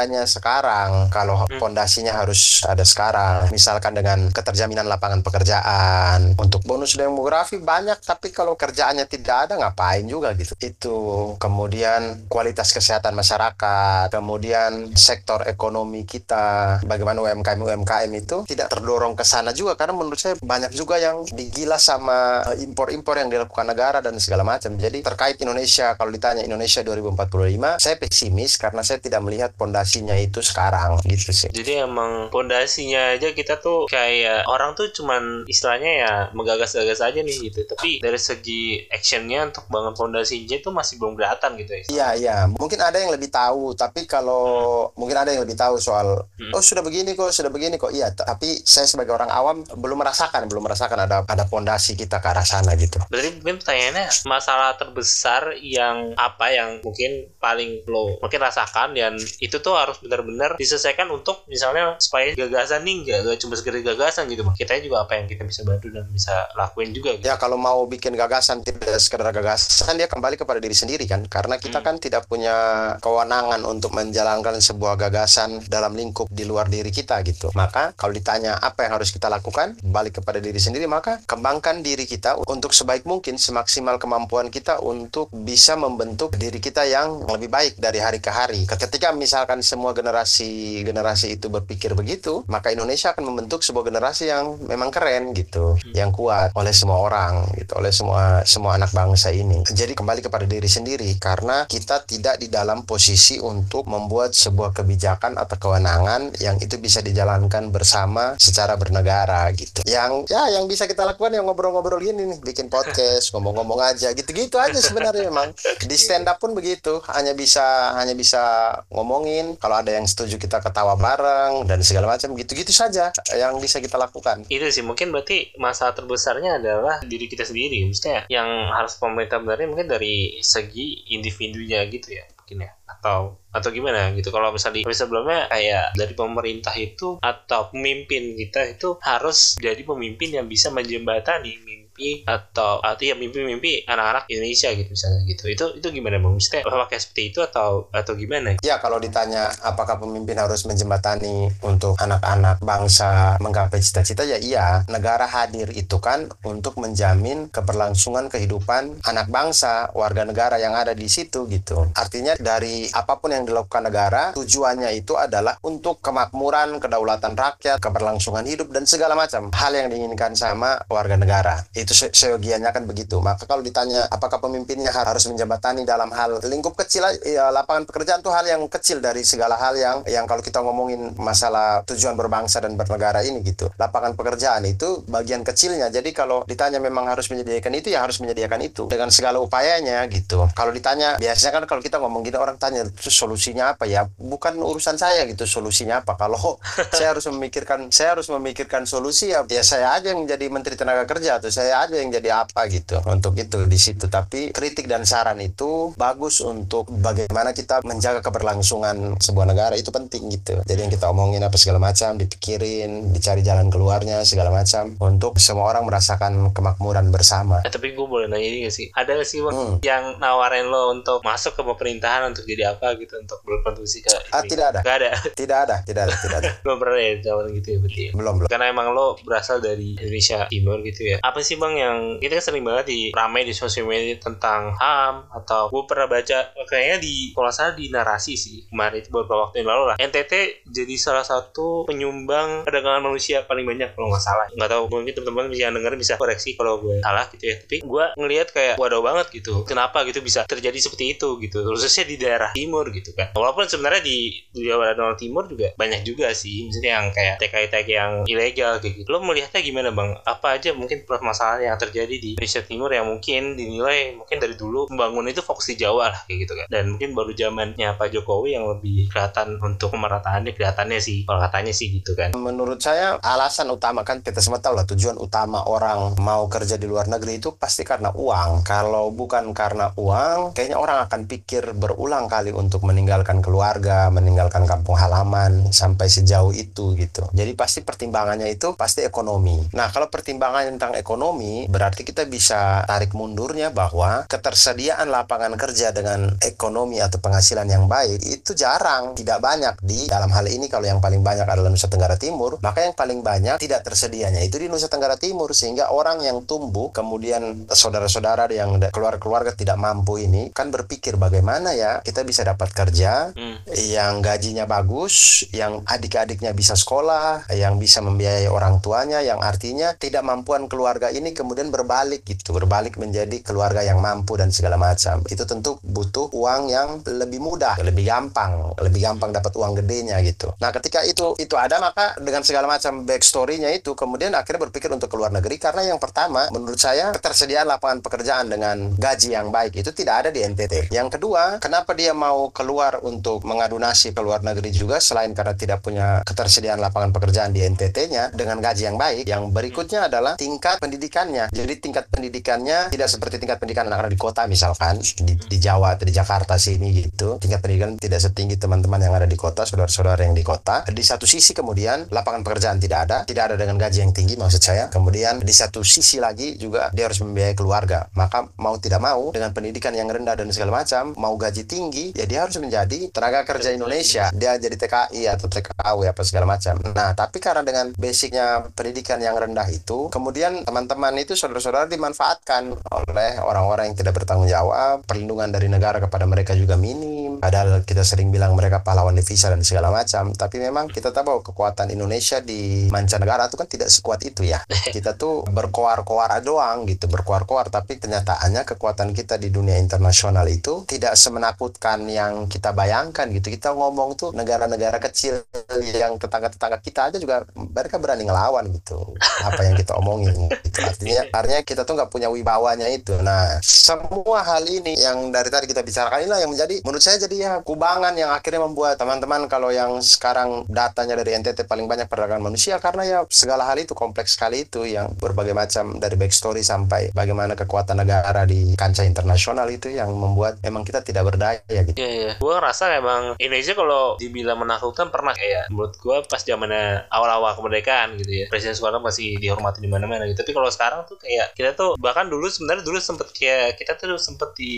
tanda-tandanya 0.00 0.24
sekarang 0.24 0.90
kalau 1.12 1.44
hmm. 1.44 1.60
pondasinya 1.60 2.16
harus 2.16 2.64
ada 2.64 2.84
sekarang. 2.84 3.52
Misalkan 3.52 3.92
dengan 3.92 4.32
keterjaminan 4.32 4.88
lapangan 4.88 5.20
pekerjaan. 5.20 6.36
Untuk 6.40 6.64
bonus 6.64 6.96
demografi 6.96 7.60
banyak 7.60 8.00
tapi 8.00 8.32
kalau 8.32 8.56
kerjaannya 8.56 9.04
tidak 9.04 9.48
ada 9.48 9.60
ngapain 9.60 10.04
juga 10.08 10.32
gitu. 10.36 10.56
Itu. 10.60 10.98
Kemudian 11.36 12.28
kualitas 12.32 12.72
kesehatan 12.72 13.12
masyarakat 13.12 14.08
kemudian 14.10 14.94
sektor 14.96 15.44
ekonomi 15.44 16.08
kita 16.08 16.78
bagaimana 16.84 17.20
UMKM 17.20 17.60
UMKM 17.60 18.10
itu 18.16 18.36
tidak 18.48 18.72
terdorong 18.72 19.12
ke 19.18 19.24
sana 19.26 19.52
juga 19.52 19.76
karena 19.76 19.96
menurut 19.96 20.18
saya 20.18 20.34
banyak 20.40 20.72
juga 20.72 20.96
yang 20.96 21.26
digilas 21.28 21.84
sama 21.84 22.46
eh, 22.54 22.64
impor-impor 22.64 23.20
yang 23.20 23.28
dilakukan 23.28 23.66
negara 23.68 23.98
dan 24.00 24.16
segala 24.16 24.46
macam. 24.46 24.76
Jadi 24.80 25.04
terkait 25.04 25.36
Indonesia 25.42 25.92
kalau 25.98 26.10
ditanya 26.14 26.46
Indonesia 26.46 26.80
2045 26.80 27.82
saya 27.82 27.96
pesimis 27.98 28.56
karena 28.56 28.82
saya 28.86 28.98
tidak 29.02 29.20
melihat 29.26 29.50
pondasinya 29.90 30.14
itu 30.14 30.38
sekarang 30.38 31.02
gitu 31.02 31.34
sih. 31.34 31.50
Jadi 31.50 31.82
emang 31.82 32.30
pondasinya 32.30 33.18
aja 33.18 33.34
kita 33.34 33.58
tuh 33.58 33.90
kayak 33.90 34.46
orang 34.46 34.78
tuh 34.78 34.86
cuman 34.94 35.42
istilahnya 35.50 35.90
ya 35.90 36.12
menggagas-gagas 36.30 37.02
aja 37.02 37.18
nih 37.18 37.50
gitu. 37.50 37.66
Tapi 37.66 37.98
dari 37.98 38.20
segi 38.22 38.86
actionnya 38.86 39.50
untuk 39.50 39.66
bangun 39.66 39.98
fondasinya 39.98 40.62
itu 40.62 40.70
masih 40.70 41.02
belum 41.02 41.18
kelihatan 41.18 41.58
gitu 41.58 41.72
ya. 41.74 41.82
Iya 41.90 42.08
iya. 42.14 42.36
Mungkin 42.46 42.78
ada 42.78 43.02
yang 43.02 43.10
lebih 43.10 43.34
tahu 43.34 43.74
tapi 43.74 44.06
kalau 44.06 44.86
hmm. 44.86 44.94
mungkin 44.94 45.16
ada 45.18 45.34
yang 45.34 45.42
lebih 45.42 45.58
tahu 45.58 45.82
soal 45.82 46.22
hmm. 46.38 46.54
oh 46.54 46.62
sudah 46.62 46.86
begini 46.86 47.18
kok 47.18 47.34
sudah 47.34 47.50
begini 47.50 47.74
kok. 47.74 47.90
Iya 47.90 48.14
tapi 48.14 48.62
saya 48.62 48.86
sebagai 48.86 49.18
orang 49.18 49.34
awam 49.34 49.66
belum 49.66 49.98
merasakan 49.98 50.46
belum 50.46 50.70
merasakan 50.70 51.10
ada 51.10 51.26
ada 51.26 51.44
pondasi 51.50 51.98
kita 51.98 52.22
ke 52.22 52.30
arah 52.30 52.46
sana 52.46 52.78
gitu. 52.78 53.02
Berarti 53.10 53.42
mungkin 53.42 53.58
pertanyaannya 53.58 54.06
masalah 54.30 54.78
terbesar 54.78 55.58
yang 55.58 56.14
apa 56.14 56.54
yang 56.54 56.78
mungkin 56.78 57.26
paling 57.42 57.82
lo 57.90 58.22
mungkin 58.22 58.38
rasakan 58.38 58.94
dan 58.94 59.18
itu 59.42 59.56
tuh 59.58 59.79
harus 59.86 59.98
benar-benar 60.02 60.60
diselesaikan 60.60 61.08
untuk 61.08 61.44
misalnya 61.48 61.96
supaya 61.98 62.32
gagasan 62.36 62.84
nih 62.84 62.96
gak, 63.08 63.18
gak 63.26 63.38
cuma 63.40 63.54
sekedar 63.56 63.80
gagasan 63.82 64.28
gitu 64.28 64.42
kita 64.56 64.76
juga 64.82 65.04
apa 65.04 65.16
yang 65.16 65.26
kita 65.26 65.42
bisa 65.46 65.64
bantu 65.64 65.88
dan 65.88 66.04
bisa 66.12 66.48
lakuin 66.54 66.90
juga 66.92 67.16
gitu. 67.16 67.24
ya 67.24 67.40
kalau 67.40 67.56
mau 67.56 67.84
bikin 67.88 68.14
gagasan 68.14 68.60
tidak 68.60 69.00
sekedar 69.00 69.32
gagasan 69.32 69.96
dia 69.96 70.06
kembali 70.06 70.36
kepada 70.36 70.60
diri 70.60 70.76
sendiri 70.76 71.04
kan 71.08 71.24
karena 71.26 71.56
kita 71.56 71.80
hmm. 71.80 71.86
kan 71.86 71.94
tidak 71.96 72.22
punya 72.28 72.56
kewenangan 73.00 73.62
untuk 73.64 73.96
menjalankan 73.96 74.60
sebuah 74.60 75.00
gagasan 75.00 75.64
dalam 75.66 75.96
lingkup 75.96 76.28
di 76.28 76.44
luar 76.44 76.68
diri 76.68 76.92
kita 76.92 77.20
gitu 77.24 77.50
maka 77.56 77.96
kalau 77.96 78.12
ditanya 78.12 78.58
apa 78.60 78.86
yang 78.86 79.00
harus 79.00 79.10
kita 79.10 79.26
lakukan 79.32 79.76
balik 79.80 80.20
kepada 80.20 80.38
diri 80.38 80.60
sendiri 80.60 80.84
maka 80.84 81.22
kembangkan 81.24 81.80
diri 81.80 82.04
kita 82.04 82.36
untuk 82.46 82.76
sebaik 82.76 83.08
mungkin 83.08 83.40
semaksimal 83.40 83.96
kemampuan 83.96 84.52
kita 84.52 84.82
untuk 84.82 85.32
bisa 85.32 85.74
membentuk 85.74 86.36
diri 86.36 86.58
kita 86.60 86.84
yang 86.84 87.24
lebih 87.26 87.48
baik 87.48 87.72
dari 87.80 87.98
hari 88.02 88.18
ke 88.20 88.30
hari 88.30 88.66
ketika 88.68 89.12
misalkan 89.14 89.60
semua 89.70 89.94
generasi 89.94 90.82
generasi 90.82 91.38
itu 91.38 91.46
berpikir 91.46 91.94
begitu 91.94 92.42
maka 92.50 92.74
Indonesia 92.74 93.14
akan 93.14 93.22
membentuk 93.22 93.62
sebuah 93.62 93.86
generasi 93.86 94.26
yang 94.26 94.58
memang 94.66 94.90
keren 94.90 95.30
gitu 95.30 95.78
hmm. 95.78 95.94
yang 95.94 96.10
kuat 96.10 96.50
oleh 96.58 96.74
semua 96.74 97.06
orang 97.06 97.46
gitu 97.54 97.78
oleh 97.78 97.94
semua 97.94 98.42
semua 98.42 98.74
anak 98.80 98.90
bangsa 98.90 99.30
ini. 99.30 99.62
Jadi 99.68 99.92
kembali 99.92 100.24
kepada 100.24 100.48
diri 100.48 100.66
sendiri 100.66 101.06
karena 101.20 101.68
kita 101.68 102.02
tidak 102.08 102.40
di 102.40 102.48
dalam 102.48 102.82
posisi 102.88 103.36
untuk 103.38 103.86
membuat 103.86 104.32
sebuah 104.32 104.72
kebijakan 104.72 105.36
atau 105.36 105.56
kewenangan 105.60 106.32
yang 106.40 106.56
itu 106.58 106.80
bisa 106.80 107.04
dijalankan 107.04 107.68
bersama 107.68 108.34
secara 108.40 108.74
bernegara 108.80 109.46
gitu. 109.52 109.84
Yang 109.84 110.32
ya 110.32 110.48
yang 110.50 110.64
bisa 110.66 110.88
kita 110.88 111.04
lakukan 111.04 111.36
yang 111.36 111.44
ngobrol-ngobrol 111.46 112.00
gini 112.00 112.34
nih 112.34 112.38
bikin 112.40 112.72
podcast 112.72 113.28
ngomong-ngomong 113.36 113.80
aja 113.84 114.10
gitu-gitu 114.16 114.56
aja 114.56 114.80
sebenarnya 114.80 115.28
memang. 115.28 115.52
Di 115.84 115.96
stand 116.00 116.26
up 116.26 116.40
pun 116.40 116.56
begitu 116.56 117.04
hanya 117.12 117.36
bisa 117.36 117.94
hanya 118.00 118.16
bisa 118.16 118.40
ngomongin 118.88 119.59
kalau 119.60 119.76
ada 119.78 119.92
yang 119.92 120.08
setuju 120.08 120.40
kita 120.40 120.64
ketawa 120.64 120.96
bareng 120.96 121.68
dan 121.68 121.84
segala 121.84 122.16
macam 122.16 122.32
gitu-gitu 122.32 122.72
saja 122.72 123.12
yang 123.36 123.60
bisa 123.60 123.78
kita 123.78 124.00
lakukan. 124.00 124.48
Itu 124.48 124.64
sih 124.72 124.80
mungkin 124.80 125.12
berarti 125.12 125.52
masalah 125.60 125.92
terbesarnya 125.92 126.58
adalah 126.58 127.04
diri 127.04 127.28
kita 127.28 127.44
sendiri. 127.44 127.84
Maksudnya 127.84 128.24
yang 128.32 128.48
harus 128.72 128.96
pemerintah 128.96 129.38
benarin 129.38 129.70
mungkin 129.70 129.86
dari 129.92 130.40
segi 130.40 131.12
individunya 131.12 131.84
gitu 131.92 132.16
ya 132.16 132.24
mungkin 132.40 132.66
ya. 132.66 132.72
Atau 132.90 133.38
atau 133.50 133.70
gimana 133.70 134.10
gitu. 134.16 134.34
Kalau 134.34 134.50
misalnya 134.50 134.82
di 134.82 134.96
sebelumnya 134.96 135.46
kayak 135.46 135.94
dari 135.94 136.14
pemerintah 136.16 136.74
itu 136.74 137.20
atau 137.22 137.70
pemimpin 137.70 138.34
kita 138.34 138.74
itu 138.74 138.98
harus 139.04 139.54
jadi 139.60 139.82
pemimpin 139.86 140.42
yang 140.42 140.46
bisa 140.50 140.74
menjembatani 140.74 141.52
mimpi 141.62 141.89
atau 142.24 142.80
atau 142.80 143.02
ya 143.02 143.14
mimpi-mimpi 143.14 143.84
anak-anak 143.86 144.26
Indonesia 144.32 144.72
gitu 144.74 144.90
misalnya 144.90 145.20
gitu. 145.28 145.44
Itu 145.46 145.64
itu 145.78 145.88
gimana 145.92 146.18
bang? 146.18 146.34
Mesti 146.36 146.64
pakai 146.64 146.98
seperti 146.98 147.22
itu 147.30 147.40
atau 147.44 147.86
atau 147.92 148.12
gimana? 148.16 148.58
Ya 148.64 148.82
kalau 148.82 148.98
ditanya 148.98 149.52
apakah 149.62 150.00
pemimpin 150.00 150.36
harus 150.40 150.66
menjembatani 150.66 151.52
untuk 151.62 151.94
anak-anak 152.00 152.58
bangsa 152.64 153.36
menggapai 153.38 153.78
cita-cita 153.78 154.26
ya 154.26 154.40
iya. 154.40 154.82
Negara 154.90 155.28
hadir 155.28 155.70
itu 155.76 156.02
kan 156.02 156.26
untuk 156.42 156.80
menjamin 156.80 157.52
keberlangsungan 157.52 158.26
kehidupan 158.32 159.04
anak 159.06 159.30
bangsa 159.30 159.92
warga 159.94 160.26
negara 160.26 160.56
yang 160.58 160.74
ada 160.74 160.96
di 160.96 161.06
situ 161.06 161.46
gitu. 161.46 161.90
Artinya 161.94 162.34
dari 162.40 162.88
apa 162.90 163.20
pun 163.20 163.30
yang 163.30 163.46
dilakukan 163.46 163.86
negara 163.86 164.32
tujuannya 164.34 164.90
itu 164.96 165.14
adalah 165.14 165.56
untuk 165.62 166.02
kemakmuran 166.02 166.82
kedaulatan 166.82 167.36
rakyat 167.36 167.78
keberlangsungan 167.78 168.44
hidup 168.46 168.72
dan 168.72 168.84
segala 168.88 169.14
macam. 169.14 169.52
Hal 169.54 169.72
yang 169.76 169.88
diinginkan 169.92 170.34
sama 170.34 170.80
warga 170.90 171.14
negara. 171.14 171.62
Itu 171.74 171.89
Itu 171.90 172.06
seyogianya 172.14 172.70
kan 172.70 172.86
begitu. 172.86 173.18
Maka 173.18 173.50
kalau 173.50 173.66
ditanya 173.66 174.06
apakah 174.06 174.38
pemimpinnya 174.38 174.94
harus 174.94 175.26
menjembatani 175.26 175.82
dalam 175.82 176.14
hal 176.14 176.38
lingkup 176.46 176.78
kecil 176.78 177.02
ya 177.26 177.50
lapangan 177.50 177.82
pekerjaan 177.82 178.22
itu 178.22 178.30
hal 178.30 178.46
yang 178.46 178.62
kecil 178.70 179.02
dari 179.02 179.26
segala 179.26 179.58
hal 179.58 179.74
yang 179.74 180.06
yang 180.06 180.22
kalau 180.30 180.38
kita 180.38 180.62
ngomongin 180.62 181.18
masalah 181.18 181.82
tujuan 181.90 182.14
berbangsa 182.14 182.62
dan 182.62 182.78
bernegara 182.78 183.26
ini 183.26 183.42
gitu. 183.42 183.74
Lapangan 183.74 184.14
pekerjaan 184.14 184.62
itu 184.70 185.02
bagian 185.10 185.42
kecilnya. 185.42 185.90
Jadi 185.90 186.14
kalau 186.14 186.46
ditanya 186.46 186.78
memang 186.78 187.10
harus 187.10 187.26
menyediakan 187.26 187.74
itu 187.74 187.90
ya 187.90 188.06
harus 188.06 188.22
menyediakan 188.22 188.60
itu 188.62 188.86
dengan 188.86 189.10
segala 189.10 189.42
upayanya 189.42 190.06
gitu. 190.06 190.46
Kalau 190.54 190.70
ditanya 190.70 191.18
biasanya 191.18 191.58
kan 191.58 191.64
kalau 191.66 191.82
kita 191.82 191.98
ngomong 191.98 192.22
gini 192.22 192.38
orang 192.38 192.54
tanya 192.54 192.86
terus 192.86 193.18
solusinya 193.18 193.74
apa 193.74 193.90
ya? 193.90 194.06
Bukan 194.14 194.54
urusan 194.62 194.94
saya 194.94 195.26
gitu 195.26 195.42
solusinya 195.42 196.06
apa. 196.06 196.14
Kalau 196.14 196.62
saya 196.96 197.10
harus 197.10 197.26
memikirkan 197.26 197.90
saya 197.90 198.14
harus 198.14 198.30
memikirkan 198.30 198.86
solusi 198.86 199.34
ya 199.34 199.42
ya 199.50 199.66
saya 199.66 199.98
aja 199.98 200.14
yang 200.14 200.22
jadi 200.28 200.46
menteri 200.46 200.78
tenaga 200.78 201.02
kerja 201.08 201.42
atau 201.42 201.50
saya 201.50 201.79
aja 201.84 201.94
yang 201.98 202.10
jadi 202.14 202.46
apa 202.46 202.66
gitu 202.72 203.02
untuk 203.06 203.36
itu 203.36 203.66
di 203.66 203.78
situ. 203.78 204.06
Tapi 204.08 204.54
kritik 204.54 204.86
dan 204.86 205.04
saran 205.04 205.38
itu 205.42 205.92
bagus 205.96 206.40
untuk 206.40 206.88
bagaimana 206.88 207.52
kita 207.52 207.82
menjaga 207.84 208.24
keberlangsungan 208.24 209.20
sebuah 209.20 209.46
negara 209.50 209.74
itu 209.76 209.90
penting 209.92 210.30
gitu. 210.32 210.60
Jadi 210.64 210.78
yang 210.88 210.92
kita 210.92 211.10
omongin 211.10 211.44
apa 211.44 211.56
segala 211.60 211.82
macam 211.82 212.16
dipikirin 212.16 213.12
dicari 213.12 213.44
jalan 213.44 213.68
keluarnya 213.68 214.22
segala 214.24 214.54
macam 214.54 214.94
untuk 215.02 215.36
semua 215.42 215.68
orang 215.70 215.84
merasakan 215.84 216.54
kemakmuran 216.54 217.10
bersama. 217.10 217.60
Eh, 217.66 217.72
tapi 217.72 217.92
gue 217.92 218.06
boleh 218.06 218.30
nanya 218.30 218.46
ini 218.46 218.58
gak 218.66 218.74
sih 218.74 218.86
ada 218.94 219.16
gak 219.16 219.28
sih 219.28 219.40
hmm. 219.42 219.82
yang 219.84 220.18
nawarin 220.22 220.68
lo 220.68 220.92
untuk 220.92 221.22
masuk 221.22 221.56
ke 221.58 221.62
pemerintahan 221.62 222.30
untuk 222.30 222.44
jadi 222.46 222.76
apa 222.76 222.94
gitu 222.98 223.18
untuk 223.18 223.40
berkontribusi 223.42 224.04
ke 224.04 224.12
ah, 224.32 224.42
tidak 224.44 224.76
ada. 224.76 224.80
Gak 224.84 224.96
ada? 225.02 225.10
Tidak 225.40 225.58
ada 225.66 225.76
tidak 225.84 226.02
ada 226.06 226.14
tidak 226.20 226.36
ada. 226.42 226.50
Belum 226.62 226.76
pernah 226.78 226.98
ya 227.00 227.12
jawaban 227.22 227.50
gitu 227.56 227.68
ya 227.70 227.78
berarti 227.82 228.00
ya? 228.00 228.10
belum 228.14 228.34
belum. 228.40 228.48
Karena 228.50 228.66
emang 228.70 228.88
lo 228.92 229.06
berasal 229.22 229.58
dari 229.58 229.96
Indonesia 229.96 230.38
Timur 230.46 230.78
gitu 230.84 231.02
ya. 231.02 231.16
Apa 231.22 231.40
sih 231.42 231.56
bang 231.56 231.69
yang 231.76 231.98
kita 232.22 232.38
kan 232.38 232.44
sering 232.44 232.64
banget 232.64 232.86
di 232.90 233.00
ramai 233.12 233.42
di 233.44 233.54
sosial 233.54 233.86
media 233.86 234.16
tentang 234.16 234.74
HAM 234.78 235.30
atau 235.42 235.68
gue 235.68 235.82
pernah 235.84 236.06
baca 236.06 236.54
kayaknya 236.66 236.96
di 237.02 237.34
kalau 237.34 237.50
salah 237.50 237.74
di 237.74 237.90
narasi 237.90 238.34
sih 238.38 238.66
kemarin 238.70 239.02
itu 239.02 239.08
beberapa 239.10 239.48
waktu 239.48 239.62
yang 239.62 239.68
lalu 239.70 239.84
lah. 239.92 239.96
NTT 239.98 240.64
jadi 240.70 240.94
salah 240.96 241.26
satu 241.26 241.84
penyumbang 241.90 242.64
perdagangan 242.64 243.04
manusia 243.04 243.42
paling 243.44 243.66
banyak 243.66 243.92
kalau 243.92 244.10
nggak 244.10 244.24
salah. 244.24 244.46
Nggak 244.54 244.70
tahu 244.70 244.84
mungkin 244.88 245.12
teman-teman 245.12 245.46
bisa 245.50 245.70
denger 245.74 245.94
bisa 245.98 246.12
koreksi 246.16 246.54
kalau 246.54 246.78
gue 246.78 247.02
salah 247.02 247.26
gitu 247.34 247.44
ya. 247.44 247.56
Tapi 247.60 247.76
gue 247.82 248.04
ngelihat 248.16 248.48
kayak 248.54 248.74
waduh 248.78 249.02
banget 249.02 249.26
gitu 249.34 249.66
kenapa 249.66 250.06
gitu 250.06 250.22
bisa 250.22 250.46
terjadi 250.46 250.78
seperti 250.78 251.18
itu 251.18 251.28
gitu 251.42 251.66
khususnya 251.66 252.04
di 252.06 252.16
daerah 252.16 252.50
timur 252.54 252.88
gitu 252.94 253.12
kan. 253.12 253.34
Walaupun 253.34 253.66
sebenarnya 253.66 254.02
di 254.06 254.30
di 254.54 254.70
Jawa 254.70 254.94
Timur 255.18 255.50
juga 255.50 255.74
banyak 255.74 256.06
juga 256.06 256.30
sih 256.30 256.70
misalnya 256.70 257.02
yang 257.02 257.06
kayak 257.10 257.34
TKI-TKI 257.42 257.90
yang 257.90 258.12
ilegal 258.30 258.78
kayak 258.78 259.02
gitu. 259.02 259.08
Lo 259.10 259.18
melihatnya 259.20 259.60
gimana 259.60 259.90
bang? 259.90 260.14
Apa 260.22 260.54
aja 260.54 260.70
mungkin 260.70 261.02
permasalahan 261.02 261.49
yang 261.58 261.74
terjadi 261.74 262.14
di 262.22 262.38
Indonesia 262.38 262.62
Timur 262.62 262.90
yang 262.94 263.10
mungkin 263.10 263.58
dinilai 263.58 264.14
mungkin 264.14 264.38
dari 264.38 264.54
dulu 264.54 264.86
pembangunan 264.86 265.34
itu 265.34 265.42
fokus 265.42 265.74
di 265.74 265.82
Jawa 265.82 266.14
lah 266.14 266.20
kayak 266.30 266.38
gitu 266.46 266.52
kan 266.54 266.66
dan 266.70 266.94
mungkin 266.94 267.16
baru 267.16 267.32
zamannya 267.34 267.98
Pak 267.98 268.08
Jokowi 268.14 268.54
yang 268.54 268.68
lebih 268.68 269.08
kelihatan 269.10 269.56
untuk 269.64 269.96
pemerataannya 269.96 270.52
kelihatannya 270.52 271.00
sih 271.00 271.24
kalau 271.24 271.40
katanya 271.40 271.72
sih 271.72 271.88
gitu 271.88 272.12
kan. 272.12 272.36
Menurut 272.36 272.84
saya 272.84 273.16
alasan 273.24 273.72
utama 273.72 274.04
kan 274.04 274.20
kita 274.20 274.44
semua 274.44 274.60
tahu 274.60 274.76
lah 274.76 274.84
tujuan 274.84 275.16
utama 275.16 275.64
orang 275.64 276.20
mau 276.20 276.44
kerja 276.52 276.76
di 276.76 276.84
luar 276.84 277.08
negeri 277.08 277.40
itu 277.40 277.56
pasti 277.56 277.80
karena 277.80 278.12
uang. 278.12 278.60
Kalau 278.68 279.08
bukan 279.08 279.56
karena 279.56 279.88
uang 279.96 280.52
kayaknya 280.52 280.76
orang 280.76 281.08
akan 281.08 281.24
pikir 281.24 281.72
berulang 281.72 282.28
kali 282.28 282.52
untuk 282.52 282.84
meninggalkan 282.84 283.40
keluarga 283.40 284.12
meninggalkan 284.12 284.68
kampung 284.68 285.00
halaman 285.00 285.72
sampai 285.72 286.12
sejauh 286.12 286.52
itu 286.52 286.92
gitu. 287.00 287.24
Jadi 287.32 287.56
pasti 287.56 287.80
pertimbangannya 287.80 288.52
itu 288.52 288.76
pasti 288.76 289.00
ekonomi. 289.00 289.72
Nah 289.72 289.88
kalau 289.88 290.12
pertimbangan 290.12 290.68
tentang 290.76 290.92
ekonomi 290.92 291.39
berarti 291.70 292.04
kita 292.04 292.26
bisa 292.28 292.84
tarik 292.84 293.16
mundurnya 293.16 293.72
bahwa 293.72 294.28
ketersediaan 294.28 295.08
lapangan 295.08 295.54
kerja 295.56 295.94
dengan 295.94 296.36
ekonomi 296.42 297.00
atau 297.00 297.18
penghasilan 297.22 297.66
yang 297.68 297.84
baik 297.86 298.20
itu 298.24 298.52
jarang 298.52 299.16
tidak 299.16 299.40
banyak 299.40 299.74
di 299.80 300.06
dalam 300.06 300.28
hal 300.32 300.46
ini 300.46 300.66
kalau 300.66 300.86
yang 300.86 301.00
paling 301.00 301.24
banyak 301.24 301.46
adalah 301.46 301.72
Nusa 301.72 301.88
Tenggara 301.88 302.20
Timur 302.20 302.60
maka 302.60 302.84
yang 302.84 302.94
paling 302.94 303.24
banyak 303.24 303.56
tidak 303.62 303.86
tersedianya 303.86 304.44
itu 304.44 304.60
di 304.60 304.66
Nusa 304.68 304.92
Tenggara 304.92 305.16
Timur 305.16 305.52
sehingga 305.56 305.92
orang 305.94 306.20
yang 306.20 306.44
tumbuh 306.44 306.92
kemudian 306.92 307.68
saudara-saudara 307.70 308.50
yang 308.50 308.76
keluarga-keluarga 308.92 309.54
tidak 309.56 309.78
mampu 309.80 310.20
ini 310.20 310.50
kan 310.50 310.68
berpikir 310.68 311.16
bagaimana 311.16 311.72
ya 311.72 312.02
kita 312.04 312.26
bisa 312.26 312.44
dapat 312.44 312.72
kerja 312.74 313.32
hmm. 313.32 313.70
yang 313.92 314.20
gajinya 314.20 314.64
bagus 314.66 315.44
yang 315.54 315.82
adik-adiknya 315.86 316.52
bisa 316.52 316.74
sekolah 316.76 317.48
yang 317.54 317.80
bisa 317.80 318.02
membiayai 318.04 318.50
orang 318.50 318.82
tuanya 318.84 319.22
yang 319.22 319.40
artinya 319.40 319.94
tidak 319.96 320.22
mampuan 320.26 320.66
keluarga 320.66 321.08
ini 321.10 321.29
kemudian 321.32 321.68
berbalik 321.72 322.22
gitu 322.26 322.52
berbalik 322.54 323.00
menjadi 323.00 323.40
keluarga 323.42 323.80
yang 323.80 323.98
mampu 323.98 324.36
dan 324.36 324.52
segala 324.52 324.76
macam. 324.76 325.22
Itu 325.26 325.46
tentu 325.48 325.78
butuh 325.82 326.30
uang 326.34 326.62
yang 326.70 326.88
lebih 327.06 327.40
mudah 327.42 327.80
lebih 327.80 328.06
gampang 328.06 328.76
lebih 328.80 329.00
gampang 329.04 329.30
dapat 329.34 329.52
uang 329.56 329.78
gedenya 329.82 330.20
gitu. 330.22 330.52
Nah 330.60 330.70
ketika 330.74 331.02
itu 331.06 331.34
itu 331.40 331.54
ada 331.56 331.80
maka 331.80 332.16
dengan 332.20 332.44
segala 332.44 332.68
macam 332.68 333.06
backstorynya 333.08 333.72
itu 333.72 333.96
kemudian 333.96 334.34
akhirnya 334.36 334.68
berpikir 334.68 334.90
untuk 334.92 335.10
keluar 335.10 335.32
negeri. 335.32 335.56
Karena 335.60 335.86
yang 335.86 336.00
pertama 336.00 336.48
menurut 336.52 336.80
saya 336.80 337.12
ketersediaan 337.14 337.68
lapangan 337.68 338.00
pekerjaan 338.00 338.46
dengan 338.50 338.90
gaji 338.96 339.28
yang 339.32 339.48
baik 339.54 339.78
itu 339.78 339.90
tidak 339.94 340.26
ada 340.26 340.30
di 340.34 340.42
NTT 340.42 340.90
yang 340.90 341.08
kedua 341.08 341.62
kenapa 341.62 341.94
dia 341.94 342.10
mau 342.12 342.50
keluar 342.50 343.00
untuk 343.00 343.46
mengadu 343.46 343.78
nasib 343.78 344.12
ke 344.12 344.22
luar 344.22 344.42
negeri 344.42 344.70
juga 344.74 344.98
selain 344.98 345.32
karena 345.32 345.54
tidak 345.54 345.78
punya 345.80 346.20
ketersediaan 346.26 346.82
lapangan 346.82 347.14
pekerjaan 347.14 347.54
di 347.54 347.62
NTT-nya 347.64 348.34
dengan 348.34 348.58
gaji 348.58 348.82
yang 348.90 348.98
baik 348.98 349.24
yang 349.24 349.48
berikutnya 349.54 350.10
adalah 350.10 350.34
tingkat 350.36 350.82
pendidikannya. 351.20 351.44
Jadi 351.52 351.72
tingkat 351.80 352.04
pendidikannya 352.08 352.78
tidak 352.88 353.08
seperti 353.10 353.36
tingkat 353.36 353.58
pendidikan 353.60 353.84
anak-anak 353.88 354.12
di 354.12 354.20
kota 354.20 354.48
misalkan. 354.48 354.96
Di, 355.00 355.36
di 355.36 355.58
Jawa 355.60 355.96
atau 355.96 356.04
di 356.08 356.14
Jakarta 356.14 356.56
sini 356.56 356.88
gitu. 356.96 357.36
Tingkat 357.36 357.60
pendidikan 357.60 357.92
tidak 358.00 358.20
setinggi 358.24 358.56
teman-teman 358.56 359.00
yang 359.00 359.12
ada 359.12 359.28
di 359.28 359.36
kota 359.36 359.68
saudara-saudara 359.68 360.24
yang 360.24 360.36
di 360.36 360.44
kota. 360.44 360.86
Di 360.88 361.04
satu 361.04 361.28
sisi 361.28 361.52
kemudian 361.52 362.08
lapangan 362.08 362.40
pekerjaan 362.40 362.80
tidak 362.80 362.98
ada 363.08 363.18
tidak 363.28 363.52
ada 363.52 363.54
dengan 363.60 363.76
gaji 363.76 363.98
yang 364.00 364.12
tinggi 364.16 364.34
maksud 364.40 364.62
saya. 364.62 364.88
Kemudian 364.88 365.44
di 365.44 365.52
satu 365.52 365.84
sisi 365.84 366.16
lagi 366.22 366.56
juga 366.56 366.88
dia 366.96 367.06
harus 367.10 367.20
membiayai 367.20 367.56
keluarga. 367.56 368.08
Maka 368.16 368.48
mau 368.56 368.76
tidak 368.80 369.04
mau 369.04 369.30
dengan 369.34 369.52
pendidikan 369.52 369.92
yang 369.92 370.08
rendah 370.08 370.40
dan 370.40 370.48
segala 370.50 370.82
macam 370.82 371.12
mau 371.20 371.36
gaji 371.36 371.68
tinggi 371.68 372.16
ya 372.16 372.24
dia 372.24 372.46
harus 372.48 372.56
menjadi 372.56 373.12
tenaga 373.12 373.44
kerja 373.44 373.74
Indonesia. 373.76 374.32
Dia 374.32 374.56
jadi 374.56 374.76
TKI 374.76 375.22
atau 375.28 375.46
TKW 375.50 376.08
apa 376.08 376.22
segala 376.24 376.46
macam. 376.48 376.80
Nah 376.96 377.12
tapi 377.12 377.42
karena 377.42 377.62
dengan 377.66 377.92
basicnya 377.96 378.64
pendidikan 378.72 379.20
yang 379.20 379.36
rendah 379.36 379.68
itu 379.68 380.08
kemudian 380.08 380.62
teman-teman 380.64 381.09
itu 381.18 381.38
saudara-saudara 381.38 381.88
dimanfaatkan 381.88 382.76
oleh 382.76 383.32
orang-orang 383.42 383.90
yang 383.90 383.96
tidak 383.98 384.22
bertanggung 384.22 384.50
jawab. 384.50 385.02
Perlindungan 385.06 385.50
dari 385.50 385.66
negara 385.70 385.98
kepada 386.02 386.28
mereka 386.28 386.52
juga 386.54 386.74
minim. 386.76 387.38
Padahal 387.40 387.82
kita 387.86 388.04
sering 388.04 388.28
bilang 388.28 388.52
mereka 388.54 388.84
pahlawan 388.84 389.16
devisa 389.16 389.48
dan 389.48 389.64
segala 389.64 389.88
macam. 389.90 390.34
Tapi 390.34 390.60
memang 390.60 390.90
kita 390.90 391.14
tahu 391.14 391.24
bahwa 391.26 391.40
kekuatan 391.46 391.90
Indonesia 391.94 392.42
di 392.42 392.90
mancanegara 392.92 393.48
itu 393.48 393.56
kan 393.56 393.68
tidak 393.70 393.88
sekuat 393.88 394.20
itu 394.26 394.44
ya. 394.44 394.60
Kita 394.94 395.14
tuh 395.16 395.46
berkoar-koar 395.46 396.42
doang 396.44 396.84
gitu 396.84 397.06
berkoar-koar. 397.06 397.70
Tapi 397.70 397.96
kenyataannya 398.02 398.66
kekuatan 398.66 399.14
kita 399.14 399.38
di 399.38 399.48
dunia 399.48 399.78
internasional 399.78 400.44
itu 400.50 400.84
tidak 400.84 401.14
semenakutkan 401.14 402.04
yang 402.10 402.50
kita 402.50 402.74
bayangkan 402.74 403.30
gitu. 403.30 403.54
Kita 403.54 403.72
ngomong 403.72 404.18
tuh 404.18 404.30
negara-negara 404.34 404.98
kecil 404.98 405.46
yang 405.94 406.18
tetangga-tetangga 406.18 406.78
kita 406.82 407.00
aja 407.12 407.18
juga 407.22 407.46
mereka 407.54 407.96
berani 408.02 408.26
ngelawan 408.26 408.68
gitu. 408.74 409.14
Apa 409.46 409.64
yang 409.64 409.74
kita 409.78 409.96
omongin 409.96 410.50
gitu 410.66 410.80
artinya 411.00 411.24
artinya 411.32 411.62
kita 411.64 411.82
tuh 411.88 411.94
nggak 411.96 412.10
punya 412.12 412.28
wibawanya 412.28 412.86
itu 412.92 413.16
nah 413.24 413.56
semua 413.64 414.44
hal 414.44 414.68
ini 414.68 415.00
yang 415.00 415.32
dari 415.32 415.48
tadi 415.48 415.64
kita 415.64 415.80
bicarakan 415.80 416.28
inilah 416.28 416.40
yang 416.44 416.52
menjadi 416.52 416.76
menurut 416.84 417.02
saya 417.02 417.16
jadi 417.24 417.36
ya 417.40 417.52
kubangan 417.64 418.12
yang 418.12 418.30
akhirnya 418.30 418.60
membuat 418.60 419.00
teman-teman 419.00 419.48
kalau 419.48 419.72
yang 419.72 419.98
sekarang 420.04 420.68
datanya 420.68 421.16
dari 421.16 421.40
NTT 421.40 421.64
paling 421.64 421.88
banyak 421.88 422.06
perdagangan 422.10 422.44
manusia 422.44 422.76
karena 422.76 423.02
ya 423.06 423.18
segala 423.32 423.64
hal 423.64 423.80
itu 423.80 423.96
kompleks 423.96 424.36
sekali 424.36 424.66
itu 424.66 424.84
yang 424.84 425.14
berbagai 425.16 425.54
macam 425.54 425.96
dari 425.96 426.18
backstory 426.18 426.60
sampai 426.60 427.14
bagaimana 427.14 427.54
kekuatan 427.54 428.02
negara 428.02 428.42
di 428.44 428.74
kancah 428.74 429.06
internasional 429.06 429.70
itu 429.70 429.88
yang 429.94 430.10
membuat 430.10 430.58
emang 430.66 430.82
kita 430.82 431.00
tidak 431.06 431.30
berdaya 431.30 431.62
gitu. 431.86 431.94
Iya 431.94 432.10
iya. 432.10 432.32
Gue 432.42 432.52
ngerasa 432.58 432.98
emang 432.98 433.38
Indonesia 433.38 433.78
kalau 433.78 434.18
dibilang 434.18 434.58
menakutkan 434.58 435.14
pernah 435.14 435.30
kayak 435.30 435.70
menurut 435.70 435.94
gue 435.94 436.16
pas 436.26 436.42
zamannya 436.42 437.06
awal-awal 437.06 437.54
kemerdekaan 437.54 438.18
gitu 438.18 438.44
ya. 438.44 438.44
Presiden 438.50 438.74
Soekarno 438.74 438.98
masih 438.98 439.38
dihormati 439.38 439.78
di 439.78 439.86
mana-mana 439.86 440.26
gitu. 440.26 440.42
Tapi 440.42 440.50
kalau 440.50 440.66
sekarang 440.66 440.89
tuh 441.06 441.18
kayak 441.20 441.54
kita 441.54 441.76
tuh 441.78 441.94
bahkan 442.00 442.26
dulu 442.26 442.48
sebenarnya 442.50 442.82
dulu 442.82 442.98
sempet 442.98 443.30
kayak 443.36 443.78
kita 443.78 443.94
tuh 443.96 444.18
sempet 444.18 444.56
di 444.58 444.72